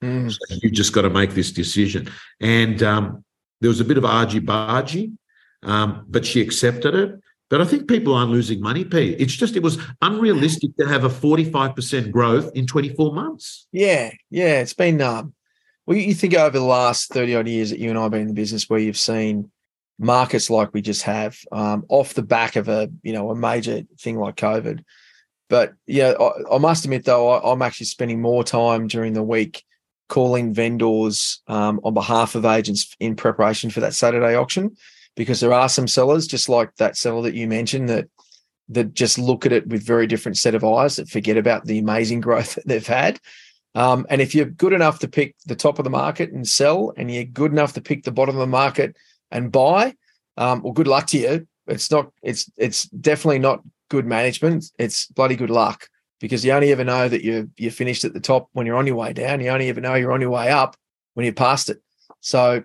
[0.04, 0.32] Mm.
[0.32, 2.10] So you've just got to make this decision.
[2.40, 3.24] And um,
[3.60, 5.16] there was a bit of argy bargy,
[5.64, 7.20] um, but she accepted it.
[7.50, 9.20] But I think people aren't losing money, Pete.
[9.20, 13.68] It's just it was unrealistic to have a 45% growth in 24 months.
[13.74, 14.62] Yeah, yeah.
[14.62, 15.34] It's been um
[15.86, 18.22] well, you think over the last 30 odd years that you and I have been
[18.22, 19.52] in the business where you've seen
[20.02, 23.84] markets like we just have, um, off the back of a you know a major
[24.00, 24.84] thing like COVID.
[25.50, 29.24] But yeah, I, I must admit though, I, I'm actually spending more time during the
[29.24, 29.64] week
[30.10, 34.76] calling vendors um, on behalf of agents in preparation for that Saturday auction
[35.16, 38.10] because there are some sellers, just like that seller that you mentioned, that
[38.70, 41.78] that just look at it with very different set of eyes that forget about the
[41.78, 43.20] amazing growth that they've had.
[43.74, 46.94] Um, and if you're good enough to pick the top of the market and sell,
[46.98, 48.96] and you're good enough to pick the bottom of the market
[49.32, 49.96] and buy,
[50.38, 51.48] um, well, good luck to you.
[51.68, 52.12] It's not.
[52.22, 54.66] It's it's definitely not good management.
[54.78, 55.88] It's bloody good luck
[56.20, 58.88] because you only ever know that you you finished at the top when you're on
[58.88, 59.40] your way down.
[59.40, 60.76] You only ever know you're on your way up
[61.14, 61.82] when you're past it.
[62.20, 62.64] So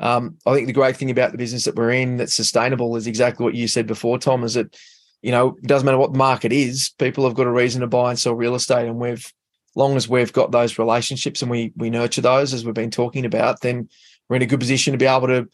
[0.00, 3.06] um, I think the great thing about the business that we're in that's sustainable is
[3.06, 4.76] exactly what you said before, Tom, is that,
[5.22, 7.86] you know, it doesn't matter what the market is, people have got a reason to
[7.86, 8.86] buy and sell real estate.
[8.86, 9.32] And we've
[9.74, 13.24] long as we've got those relationships and we we nurture those as we've been talking
[13.24, 13.88] about, then
[14.28, 15.48] we're in a good position to be able to,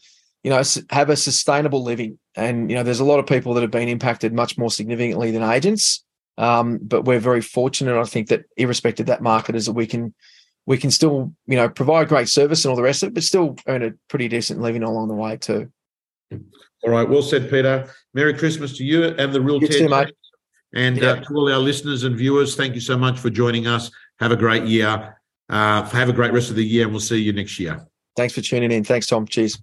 [0.45, 2.19] you know, have a sustainable living.
[2.35, 5.31] And, you know, there's a lot of people that have been impacted much more significantly
[5.31, 6.05] than agents.
[6.37, 9.87] Um, but we're very fortunate, I think, that irrespective of that market, is that we
[9.87, 10.13] can
[10.67, 13.23] we can still, you know, provide great service and all the rest of it, but
[13.23, 15.71] still earn a pretty decent living along the way too.
[16.31, 17.89] All right, well said, Peter.
[18.13, 20.13] Merry Christmas to you and the real you mate.
[20.75, 21.09] And yeah.
[21.09, 23.89] uh, to all our listeners and viewers, thank you so much for joining us.
[24.19, 25.17] Have a great year.
[25.49, 27.83] Uh, have a great rest of the year, and we'll see you next year.
[28.15, 28.83] Thanks for tuning in.
[28.83, 29.25] Thanks, Tom.
[29.25, 29.59] Cheers.